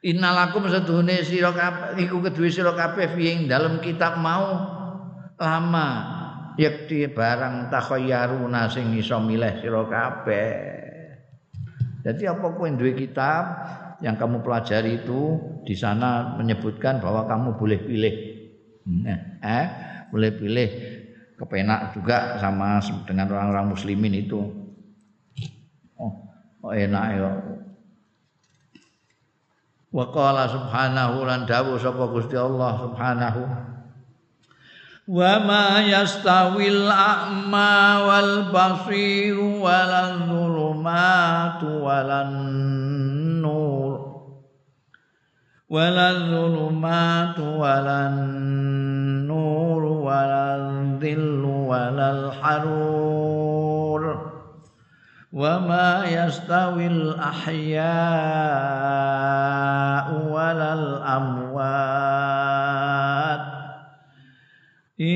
[0.02, 4.58] Innalakum seduhune sira kabeh iku kedue sira kabeh fihi ing dalam kitab mau
[5.38, 5.88] lama
[6.58, 10.85] yakti barang takhayyaruna sing iso milih sira kabeh
[12.06, 13.44] Jadi apa kowe duwe kitab
[13.98, 18.14] yang kamu pelajari itu di sana menyebutkan bahwa kamu boleh pilih.
[18.86, 19.02] Hmm.
[19.42, 19.66] Eh,
[20.14, 20.70] boleh pilih
[21.34, 22.78] kepenak juga sama
[23.10, 24.38] dengan orang-orang muslimin itu.
[25.98, 26.14] Oh,
[26.62, 27.30] oh enak ya.
[29.90, 33.42] Wa qala subhanahu lan dawu sapa Gusti Allah subhanahu
[35.06, 42.34] wa ma yastawil a'ma wal basir wal dhulumatu walan
[43.38, 44.02] nur
[45.70, 48.18] walan dhulumatu walan
[49.30, 54.02] nur walan dhillu walal harur
[55.30, 57.78] wa ma yastawil ahya'u
[60.34, 62.95] walal amwat
[64.96, 65.12] Yasha'u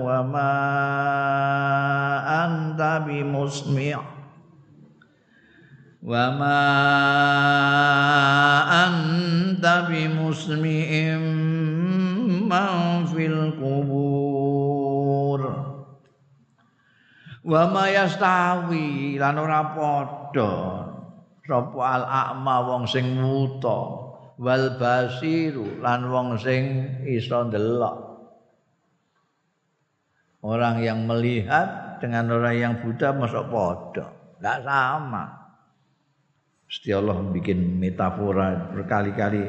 [0.00, 0.56] wa ma
[2.24, 4.00] anta bimusmi'
[6.00, 6.56] wa ma
[8.64, 11.20] anta bimusmi'in
[12.48, 15.44] man fil kubur.
[17.44, 20.95] Wa ma yastawi lan ora padha
[21.46, 23.78] sapa al a'ma wong sing wuta
[24.36, 26.62] wal basiru lan wong sing
[27.06, 27.96] iso ndelok.
[30.46, 34.06] Orang yang melihat dengan orang yang buta masuk padha
[34.38, 35.24] enggak sama.
[36.66, 39.44] Gusti Allah bikin metafora berkali-kali.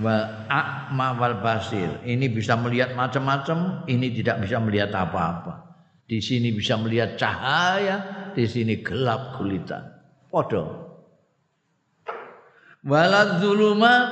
[0.00, 2.00] Wal a'ma wal basir.
[2.06, 5.68] Ini bisa melihat macam-macam ini tidak bisa melihat apa-apa.
[6.08, 7.96] Di sini bisa melihat cahaya,
[8.32, 9.91] di sini gelap gulita.
[10.32, 10.64] Podo.
[12.88, 14.06] Walad zulumat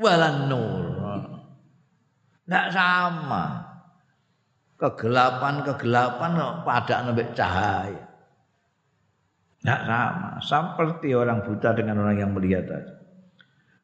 [0.00, 0.84] walan nur.
[2.48, 3.68] Tidak sama.
[4.80, 8.00] Kegelapan-kegelapan pada nembek cahaya.
[9.60, 10.40] Tidak sama.
[10.40, 12.92] Seperti orang buta dengan orang yang melihat tadi.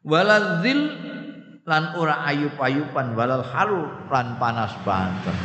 [0.09, 0.79] Waladzil
[1.69, 5.37] lan ora ayup-ayupan walal haru lan panas banter.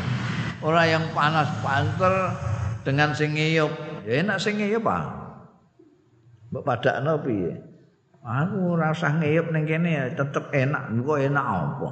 [0.65, 2.33] Ora yang panas banter
[2.81, 3.92] dengan sing ngeyup.
[4.07, 5.05] Ya enak sing ngeyup ah.
[6.53, 7.53] Mbok padakno piye?
[8.23, 10.95] Aku ora usah ngeyup ning kene ya tetep enak.
[10.95, 11.91] Kok enak apa?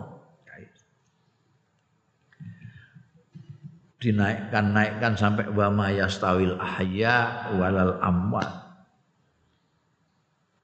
[4.00, 8.48] Dinaikkan naikkan sampai wa mayastawil ahya walal amwat.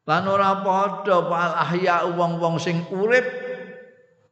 [0.09, 3.29] Lan ora padha pal ahya wong-wong sing urip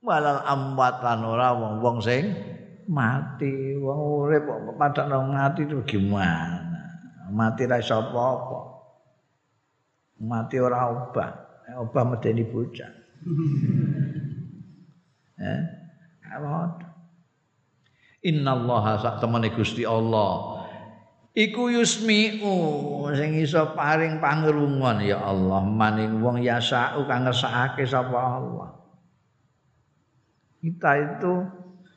[0.00, 2.32] walal amwat lan ora wong-wong sing
[2.88, 3.76] mati.
[3.76, 6.73] Wong urip kok padha mati itu gimana?
[7.32, 8.60] Mati ra iso apa-apa.
[10.24, 11.30] Mati ora obah.
[11.80, 12.92] Obah medeni bocah.
[15.40, 15.60] eh?
[18.24, 20.64] Innallaha sak temene Gusti Allah
[21.34, 22.54] iku yusmi'u
[23.14, 28.70] sing iso paring pangrungon ya Allah maning wong yasa'u kang ngersakake sapa Allah
[30.64, 31.32] kita itu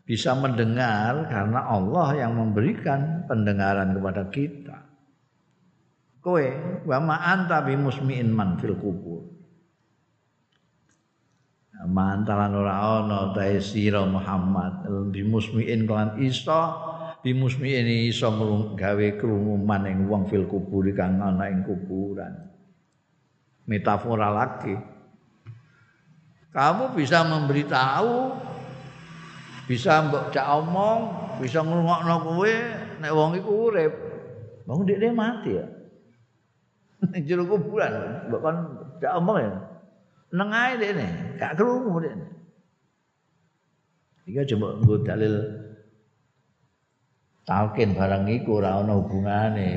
[0.04, 4.67] bisa mendengar karena Allah yang memberikan pendengaran kepada kita.
[6.28, 6.44] Kowe
[6.84, 9.24] wa ma anta bi musmi'in man fil kubur.
[11.88, 16.60] Ma anta lan ora ana ta sira Muhammad bi musmi'in kan iso
[17.24, 18.28] bi musmi'in iso
[18.76, 22.36] gawe krungu maning wong fil kubur kang ana ing kuburan.
[23.64, 24.76] Metafora lagi.
[26.52, 28.36] Kamu bisa memberitahu
[29.64, 31.00] bisa mbok cak omong,
[31.40, 32.54] bisa ngrungokno kowe
[33.00, 33.94] nek wong iku urip.
[34.68, 35.77] Wong dhekne mati ya.
[37.14, 37.94] Ning jero kuburan,
[38.30, 38.58] mbok kon
[38.98, 39.52] cak omong ya.
[40.34, 41.08] Neng ae dhekne,
[41.38, 42.26] gak krungu dhekne.
[44.28, 45.34] Iki coba nggo dalil
[47.48, 49.68] talkin barang iku ora ana hubungane.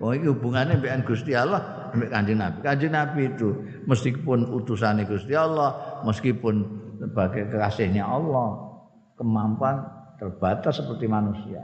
[0.00, 2.58] Wong iki hubungane mbek Gusti Allah mbek Kanjeng Nabi.
[2.64, 3.48] Kanjeng Nabi itu
[3.84, 6.54] meskipun utusane Gusti Allah, meskipun
[6.98, 8.68] sebagai kekasihnya Allah
[9.18, 9.82] kemampuan
[10.18, 11.62] terbatas seperti manusia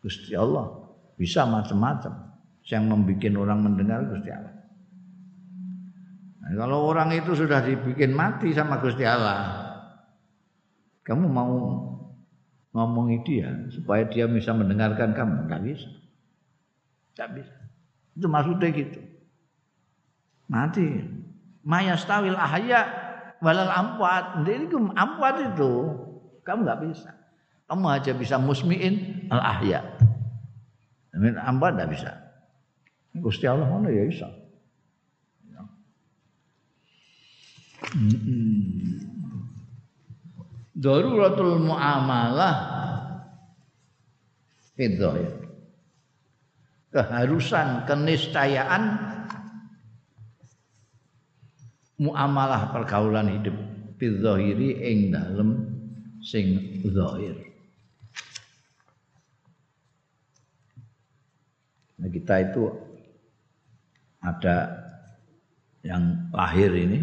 [0.00, 2.29] Gusti Allah bisa macam-macam
[2.70, 4.54] yang membuat orang mendengar Gusti Allah
[6.40, 9.68] nah, kalau orang itu sudah dibikin mati sama Gusti Allah
[11.02, 11.54] kamu mau
[12.70, 15.90] ngomongi dia supaya dia bisa mendengarkan kamu nggak bisa
[17.18, 17.54] nggak bisa
[18.14, 19.00] itu maksudnya gitu
[20.46, 20.86] mati
[21.66, 23.10] mayastawil ahya
[23.40, 24.44] walal amwat.
[24.44, 25.72] Ini amwat itu
[26.44, 27.10] kamu nggak bisa.
[27.66, 29.80] Kamu aja bisa musmiin al ahya.
[31.10, 32.10] Tapi amwat nggak bisa.
[33.16, 34.28] Gusti Allah mana ya bisa.
[40.78, 42.56] Daruratul muamalah
[44.78, 45.30] itu ya.
[46.90, 48.82] Keharusan keniscayaan
[52.00, 53.54] muamalah pergaulan hidup
[54.00, 55.70] bidzahiri ing dalem
[56.24, 57.36] sing zahir.
[62.00, 62.89] Nah, kita itu
[64.20, 64.56] ada
[65.80, 67.00] yang lahir ini,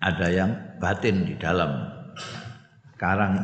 [0.00, 1.88] ada yang batin di dalam.
[2.94, 3.40] Sekarang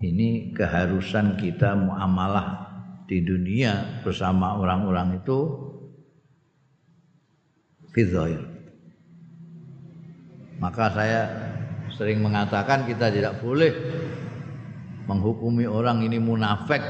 [0.00, 2.66] ini keharusan kita muamalah
[3.04, 5.38] di dunia bersama orang-orang itu
[7.92, 8.40] fidzahir.
[10.60, 11.22] Maka saya
[11.92, 13.72] sering mengatakan kita tidak boleh
[15.04, 16.80] menghukumi orang ini munafik.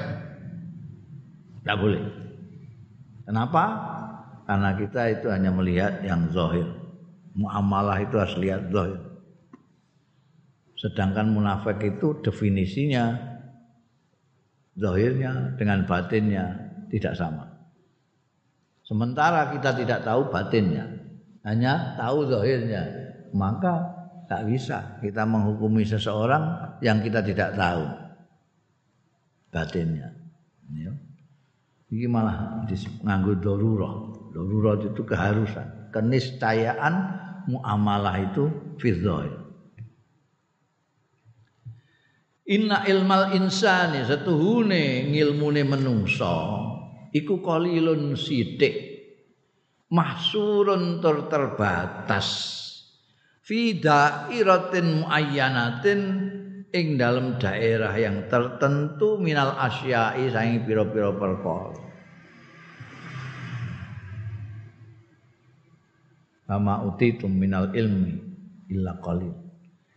[1.61, 2.03] Tidak boleh.
[3.25, 3.65] Kenapa?
[4.51, 6.67] Karena kita itu hanya melihat yang zahir.
[7.39, 8.99] Muamalah itu harus lihat zahir.
[10.75, 13.15] Sedangkan munafik itu definisinya
[14.75, 17.47] zahirnya dengan batinnya tidak sama.
[18.83, 20.99] Sementara kita tidak tahu batinnya,
[21.47, 22.91] hanya tahu zahirnya
[23.31, 23.87] maka
[24.27, 27.87] tak bisa kita menghukumi seseorang yang kita tidak tahu
[29.55, 30.11] batinnya.
[30.75, 30.91] Ya.
[31.95, 32.67] Ini malah
[33.07, 34.20] nganggo dorurah.
[34.31, 35.91] Dorurah itu keharusan.
[35.91, 36.95] Keniscayaan
[37.51, 38.49] muamalah itu
[38.79, 39.41] fidzahir.
[42.51, 46.35] Inna ilmal insani setuhune ngilmune menungso
[47.15, 48.75] iku qalilun sithik
[49.87, 52.27] mahsurun tur terbatas
[53.47, 56.01] fi dairatin muayyanatin
[56.75, 61.90] ing dalam daerah yang tertentu minal asyai saing pira-pira perkara
[66.51, 68.19] Ama utitum minal ilmi
[68.75, 69.31] illa qalil.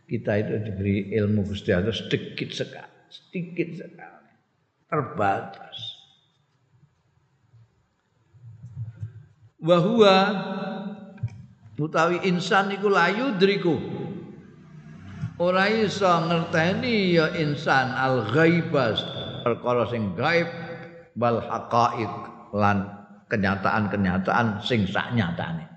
[0.06, 4.30] Kita itu diberi ilmu Gusti Allah sedikit sekali, sedikit sekali.
[4.86, 5.78] Terbatas.
[9.64, 10.16] Wahua
[11.80, 13.74] utawi insan iku layu driku
[15.42, 19.02] ora iso ngerteni ya insan al ghaibas
[19.42, 20.46] perkara sing gaib
[21.18, 22.14] bal haqaiq
[22.54, 22.86] lan
[23.26, 25.73] kenyataan-kenyataan sing sak nyatane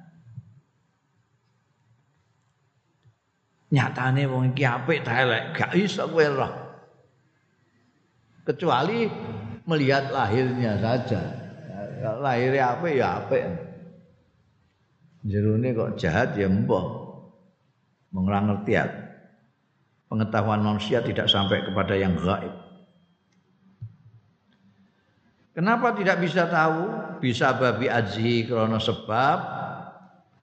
[3.73, 6.53] nyatane wong iki apik ta elek gak iso kowe roh
[8.47, 9.11] kecuali
[9.67, 11.21] melihat lahirnya saja
[12.23, 13.43] lahirnya apik ya apik
[15.27, 16.85] jerone kok jahat ya mbah
[18.15, 19.07] mengulang ngerti ya
[20.07, 22.53] pengetahuan manusia tidak sampai kepada yang gaib.
[25.51, 26.81] Kenapa tidak bisa tahu?
[27.17, 29.37] Bisa babi aji krono sebab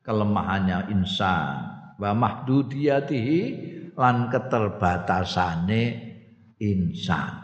[0.03, 1.74] kelemahannya insan.
[1.99, 3.41] Wa mahdudiyatihi
[3.95, 5.83] lan keterbatasane
[6.59, 7.35] insan.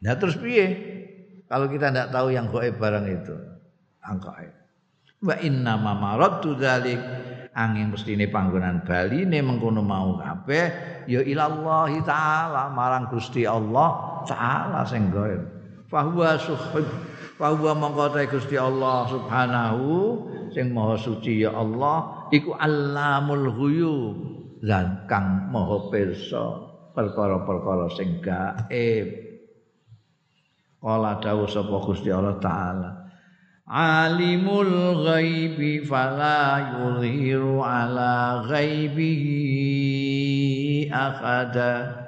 [0.00, 0.66] Nah terus piye?
[1.50, 3.36] Kalau kita tidak tahu yang gaib barang itu,
[4.00, 4.32] angka
[5.20, 6.96] Wa inna ma maraddu dzalik
[7.52, 10.66] angin mestine panggonan Bali ne mengkono mau kabeh
[11.04, 15.44] ya ilallahi taala marang Gusti Allah taala sing gaib
[15.90, 16.88] fahuwa suhib
[17.36, 19.90] fahuwa mongko Gusti Allah subhanahu
[20.54, 24.16] sing maha suci ya Allah iku allamul ghuyub.
[24.60, 26.44] Lan kang maha pirsa
[26.92, 29.08] perkara-perkara sing gaib.
[30.80, 33.00] Kala dawuh sapa Gusti Allah taala
[33.70, 39.30] alimul ghaibi fala yudhiru ala ghaibihi
[40.90, 41.99] akhada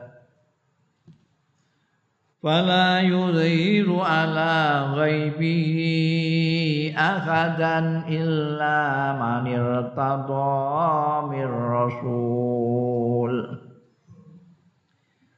[2.43, 13.35] fala yudhiru ala ghaibihi akhadan illa man irtada mir rasul.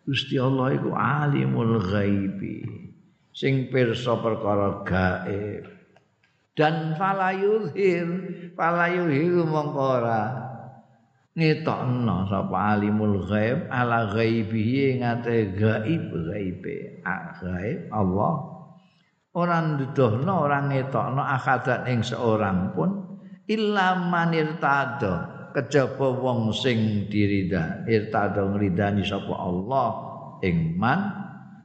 [0.08, 2.64] Gusti Allah iku alimul ghaibi
[3.36, 5.68] sing pirsa perkara gaib.
[6.56, 8.08] Dan falayuhir
[8.56, 10.00] falayuhir mongko
[11.34, 17.02] ngetokno sapa alimul ghaib ala ghaibihi ngate gaib ghaibe.
[17.42, 18.34] Ghaib Allah.
[19.34, 22.90] Ora nduduhno ora ngetokno akadan ing seorang pun
[23.50, 29.88] illa manir tado kejaba wong sing dirida irtada ngridani sapa Allah
[30.46, 31.00] ing man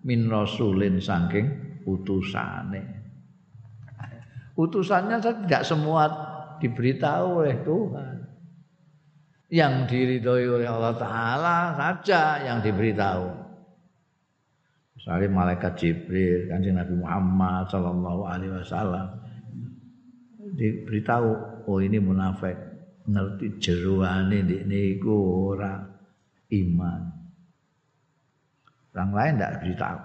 [0.01, 1.45] min rasulin saking
[1.85, 2.97] utusane.
[4.59, 6.03] Utusannya tidak semua
[6.59, 8.18] diberitahu oleh Tuhan.
[9.49, 13.49] Yang diridhoi oleh Allah Ta'ala saja yang diberitahu.
[14.93, 19.07] Misalnya malaikat Jibril, kanjeng Nabi Muhammad Sallallahu Alaihi Wasallam
[20.53, 21.29] diberitahu,
[21.65, 22.53] oh ini munafik,
[23.09, 25.15] ngerti jeruane di niku
[25.55, 25.81] ora
[26.53, 27.01] iman.
[28.93, 29.99] Orang lain tidak beritahu.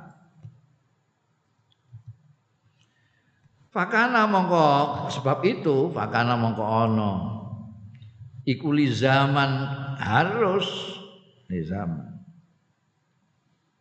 [3.75, 4.67] Fakana mongko
[5.11, 7.34] sebab itu fakana mongko ono
[8.45, 9.51] iku li zaman
[9.99, 10.69] harus.
[11.49, 12.09] Di zaman.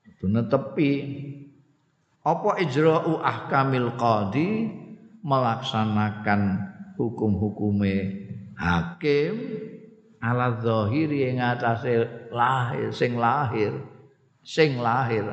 [0.07, 0.91] Itu tepi
[2.23, 4.81] apa ijra'u ahkamil qadi?
[5.23, 6.60] Melaksanakan
[6.99, 7.95] hukum-hukume
[8.60, 9.35] hakim.
[10.19, 13.72] Ala zahiri ing atase lahir sing lahir.
[14.44, 15.23] Sing lahir.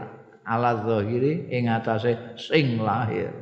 [0.46, 3.39] Ala zahiri ing atase sing lahir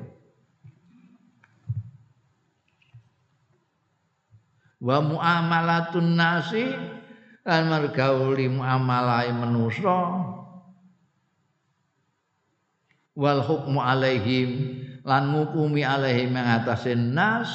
[4.79, 6.67] wa muamalatun nasi
[7.43, 10.01] lan mergauli muamalai manusa.
[13.19, 17.51] Wal hukmu alaihim lan ngukumi alaihim yang atasin nas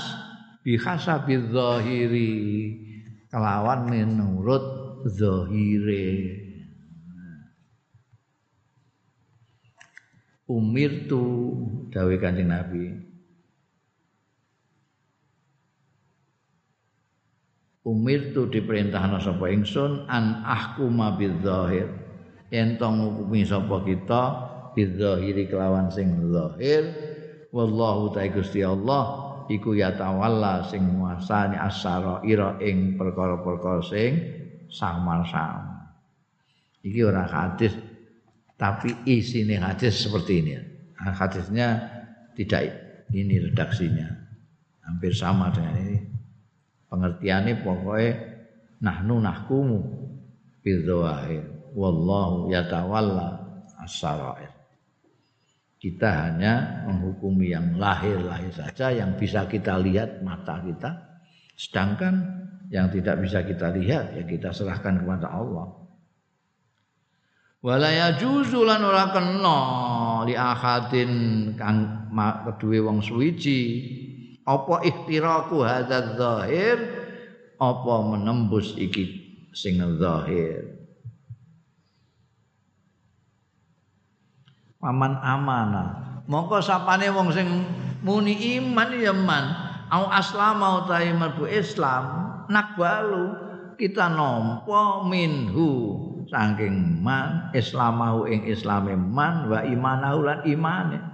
[0.68, 2.34] bihasabi zahiri.
[3.32, 4.66] Kelawan menurut
[5.08, 6.42] zahire.
[10.44, 11.24] Umir tu
[11.88, 13.13] dawe kanjeng nabi
[17.84, 21.92] umir tu diperintahna sapa ingsun an ahkuma bidzahir.
[22.50, 24.24] Yen to ngukumi sapa kita
[24.74, 26.84] bidzahiri kelawan sing zahir.
[27.54, 29.04] Wallahu ta'ala Gusti Allah
[29.46, 34.12] iku ya tawalla sing nguasani asara ira ing perkara-perkara sing
[34.74, 35.94] samar-samar.
[36.82, 37.78] Iki ora hadis
[38.58, 40.54] tapi isine hadis seperti ini.
[40.98, 41.84] Hadisnya
[42.34, 42.74] tidak
[43.12, 44.08] ini redaksinya.
[44.84, 46.13] Hampir sama dengan ini
[46.94, 48.12] pengertiannya pokoknya
[48.86, 49.82] nahnu nahkumu
[50.62, 51.74] bidzawahir.
[51.74, 53.42] Wallahu yatawalla
[53.82, 54.54] as-sarair.
[55.82, 60.96] Kita hanya menghukumi yang lahir-lahir saja yang bisa kita lihat mata kita.
[61.58, 62.14] Sedangkan
[62.70, 65.74] yang tidak bisa kita lihat ya kita serahkan kepada Allah.
[67.64, 69.60] Wala yajuzu lan ora kena
[70.28, 71.12] li ahadin
[71.56, 72.12] kang
[72.48, 73.62] kedue wong suwiji
[74.44, 76.78] apa ihtiraku hadzal zahir?
[77.60, 79.08] Apa menembus iki
[79.56, 80.68] sing zahir?
[84.84, 85.86] Paman amana.
[86.28, 87.48] Mongko sapane wong sing
[88.04, 89.46] muni iman ya man.
[89.88, 92.04] Au aslama utahe mlebu Islam
[92.52, 93.32] nakbalu
[93.80, 96.04] kita nampa minhu.
[96.28, 101.13] Saking man islamahu ing islame man wa imanahu lan imane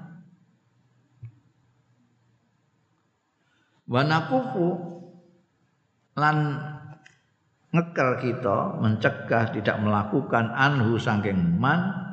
[3.90, 4.68] wa nakufu
[6.14, 6.62] lan
[7.74, 12.10] ngekel kita mencegah tidak melakukan anhu saking man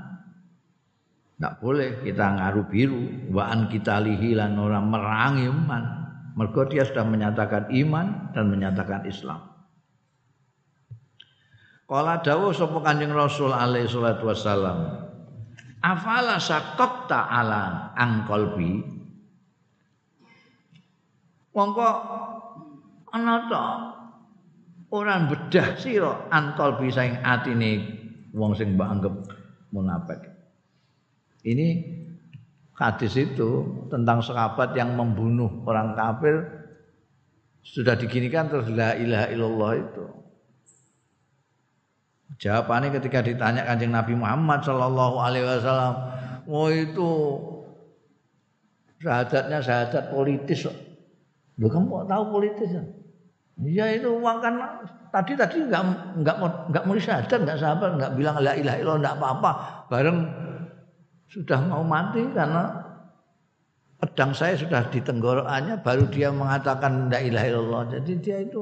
[1.36, 5.84] tidak boleh kita ngaruh biru waan kita lihilan orang merangi iman.
[6.32, 9.44] Mergo dia sudah menyatakan iman dan menyatakan Islam.
[11.84, 15.06] Kala dawuh sapa Kanjeng Rasul alaihi salatu wasallam.
[15.84, 18.95] Afala sakokta ala angkolbi.
[21.56, 21.88] Mongko
[23.16, 23.64] ana ta
[24.92, 27.80] ora bedah sira angkolbi saing atine
[28.36, 29.14] wong sing mbok anggap
[29.72, 30.20] munafik.
[31.48, 31.68] Ini
[32.76, 36.44] hadis itu tentang sahabat yang membunuh orang kafir
[37.64, 40.04] sudah diginikan terus la ilaha illallah itu.
[42.36, 45.94] Jawabannya ketika ditanya kanjeng Nabi Muhammad Shallallahu Alaihi Wasallam,
[46.52, 47.10] oh itu
[49.00, 50.68] syahadatnya syahadat politis.
[51.56, 52.84] Lu kamu tahu politis ya?
[53.56, 54.54] Iya itu uang kan
[55.08, 55.82] tadi tadi nggak
[56.20, 56.36] nggak
[56.68, 59.50] nggak mau syahadat nggak sabar nggak bilang la ilaha illallah nggak apa-apa
[59.88, 60.18] bareng
[61.32, 62.86] sudah mau mati karena
[63.96, 67.82] pedang saya sudah di tenggorokannya baru dia mengatakan la ilaha illallah.
[67.96, 68.60] Jadi dia itu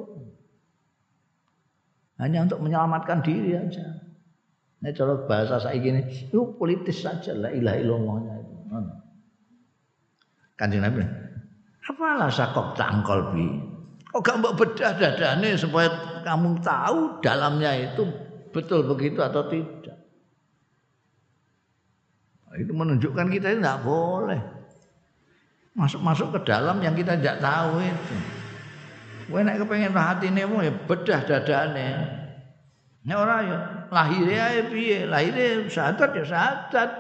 [2.23, 3.83] hanya untuk menyelamatkan diri aja.
[4.79, 8.55] Ini kalau bahasa saya gini, itu politis saja la ilaha illallahnya itu.
[10.55, 11.03] Kanjeng Nabi,
[11.85, 13.47] apalah sakok tangkol bi?
[14.15, 15.91] Kok gak mbok bedah dadane supaya
[16.23, 18.07] kamu tahu dalamnya itu
[18.55, 19.99] betul begitu atau tidak?
[22.55, 24.39] Itu menunjukkan kita itu tidak boleh
[25.75, 28.17] masuk-masuk ke dalam yang kita tidak tahu itu.
[29.25, 31.89] Kowe nek kepengin rahatine mu ya bedah dadane.
[33.05, 33.59] Nek ora ya
[33.91, 35.11] lahire ae piye?
[35.11, 36.91] Lahire ya syahadat.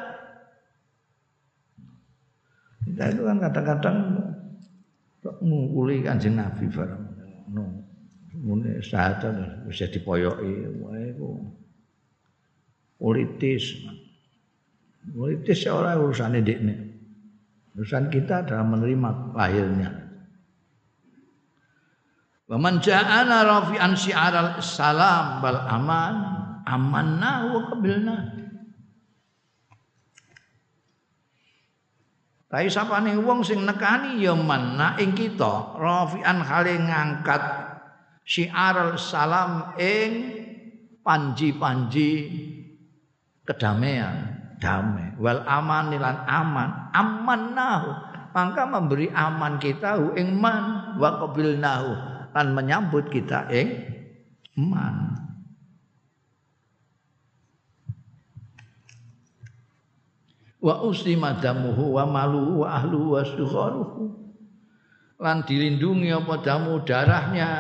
[2.85, 3.97] Kita itu kan kadang-kadang
[5.25, 7.05] nguli kanjeng Nabi bareng.
[7.53, 7.65] No.
[8.35, 11.17] Mune syahadat bisa dipoyoki wae
[13.01, 13.85] politis.
[15.05, 16.75] Politis orang urusan ini.
[17.77, 19.91] Urusan kita adalah menerima lahirnya.
[22.45, 26.15] Waman ja'ana rafi'an syi'aral salam bal aman
[26.69, 28.17] amanna wa qabilna.
[32.55, 35.75] Tapi sapane wong sing nekani ya manna ing kita.
[35.75, 37.43] Rafi'an hale ngangkat
[38.23, 40.39] syi'aral salam ing
[41.03, 42.31] panji-panji
[43.43, 44.39] kedamaian.
[44.63, 45.19] Damai.
[45.19, 46.95] Wal aman lan aman.
[46.95, 47.91] Amannahu.
[48.31, 50.95] Maka memberi aman kita ing man.
[51.03, 51.91] Wa qabilnahu.
[52.39, 53.83] Lan menyambut kita ing
[54.55, 55.24] man
[60.65, 64.03] wa uslima damuhu wa maluhu wa ahluhu wa sugharuhu
[65.21, 67.51] lan dilindungi apa damu darahnya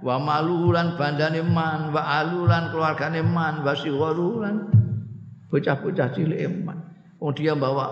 [0.00, 4.56] wa maluhu lan bandane man wa alulan keluargane man wa sugharuhu lan
[5.50, 6.78] bocah-bocah cilik eman.
[7.22, 7.86] Oh dia bawa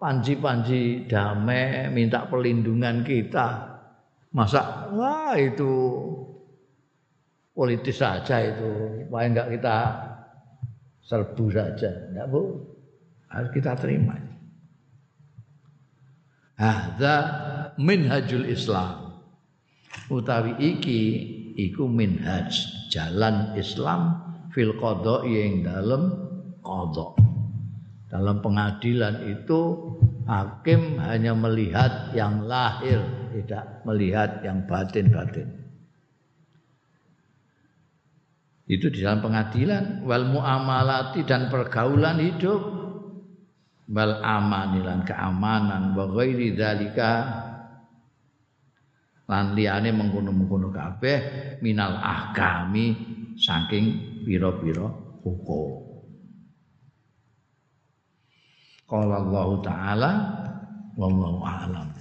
[0.00, 3.68] panji-panji damai, minta perlindungan kita.
[4.32, 5.72] Masa wah itu
[7.52, 9.04] politis saja itu.
[9.06, 9.76] Supaya enggak kita
[11.04, 11.90] serbu saja.
[12.08, 12.42] Enggak bu,
[13.32, 14.14] harus kita terima.
[16.60, 17.16] Hadza
[17.80, 19.18] minhajul Islam.
[20.12, 21.00] Utawi iki
[21.56, 22.52] iku minhaj
[22.92, 24.20] jalan Islam
[24.52, 26.02] fil qada yang dalam
[26.60, 27.16] qada.
[28.12, 29.60] Dalam pengadilan itu
[30.28, 33.00] hakim hanya melihat yang lahir,
[33.32, 35.48] tidak melihat yang batin-batin.
[38.68, 42.81] Itu di dalam pengadilan wal muamalati dan pergaulan hidup
[43.92, 47.12] wal amanilan keamanan wa ghairi dzalika
[49.28, 51.18] lan liyane mengkono-mengkono kabeh
[51.60, 52.96] minal ahkami
[53.36, 54.88] saking pira-pira
[55.20, 55.92] hukum.
[58.88, 60.10] Qala Allah taala
[60.96, 61.92] wallahu a'lam.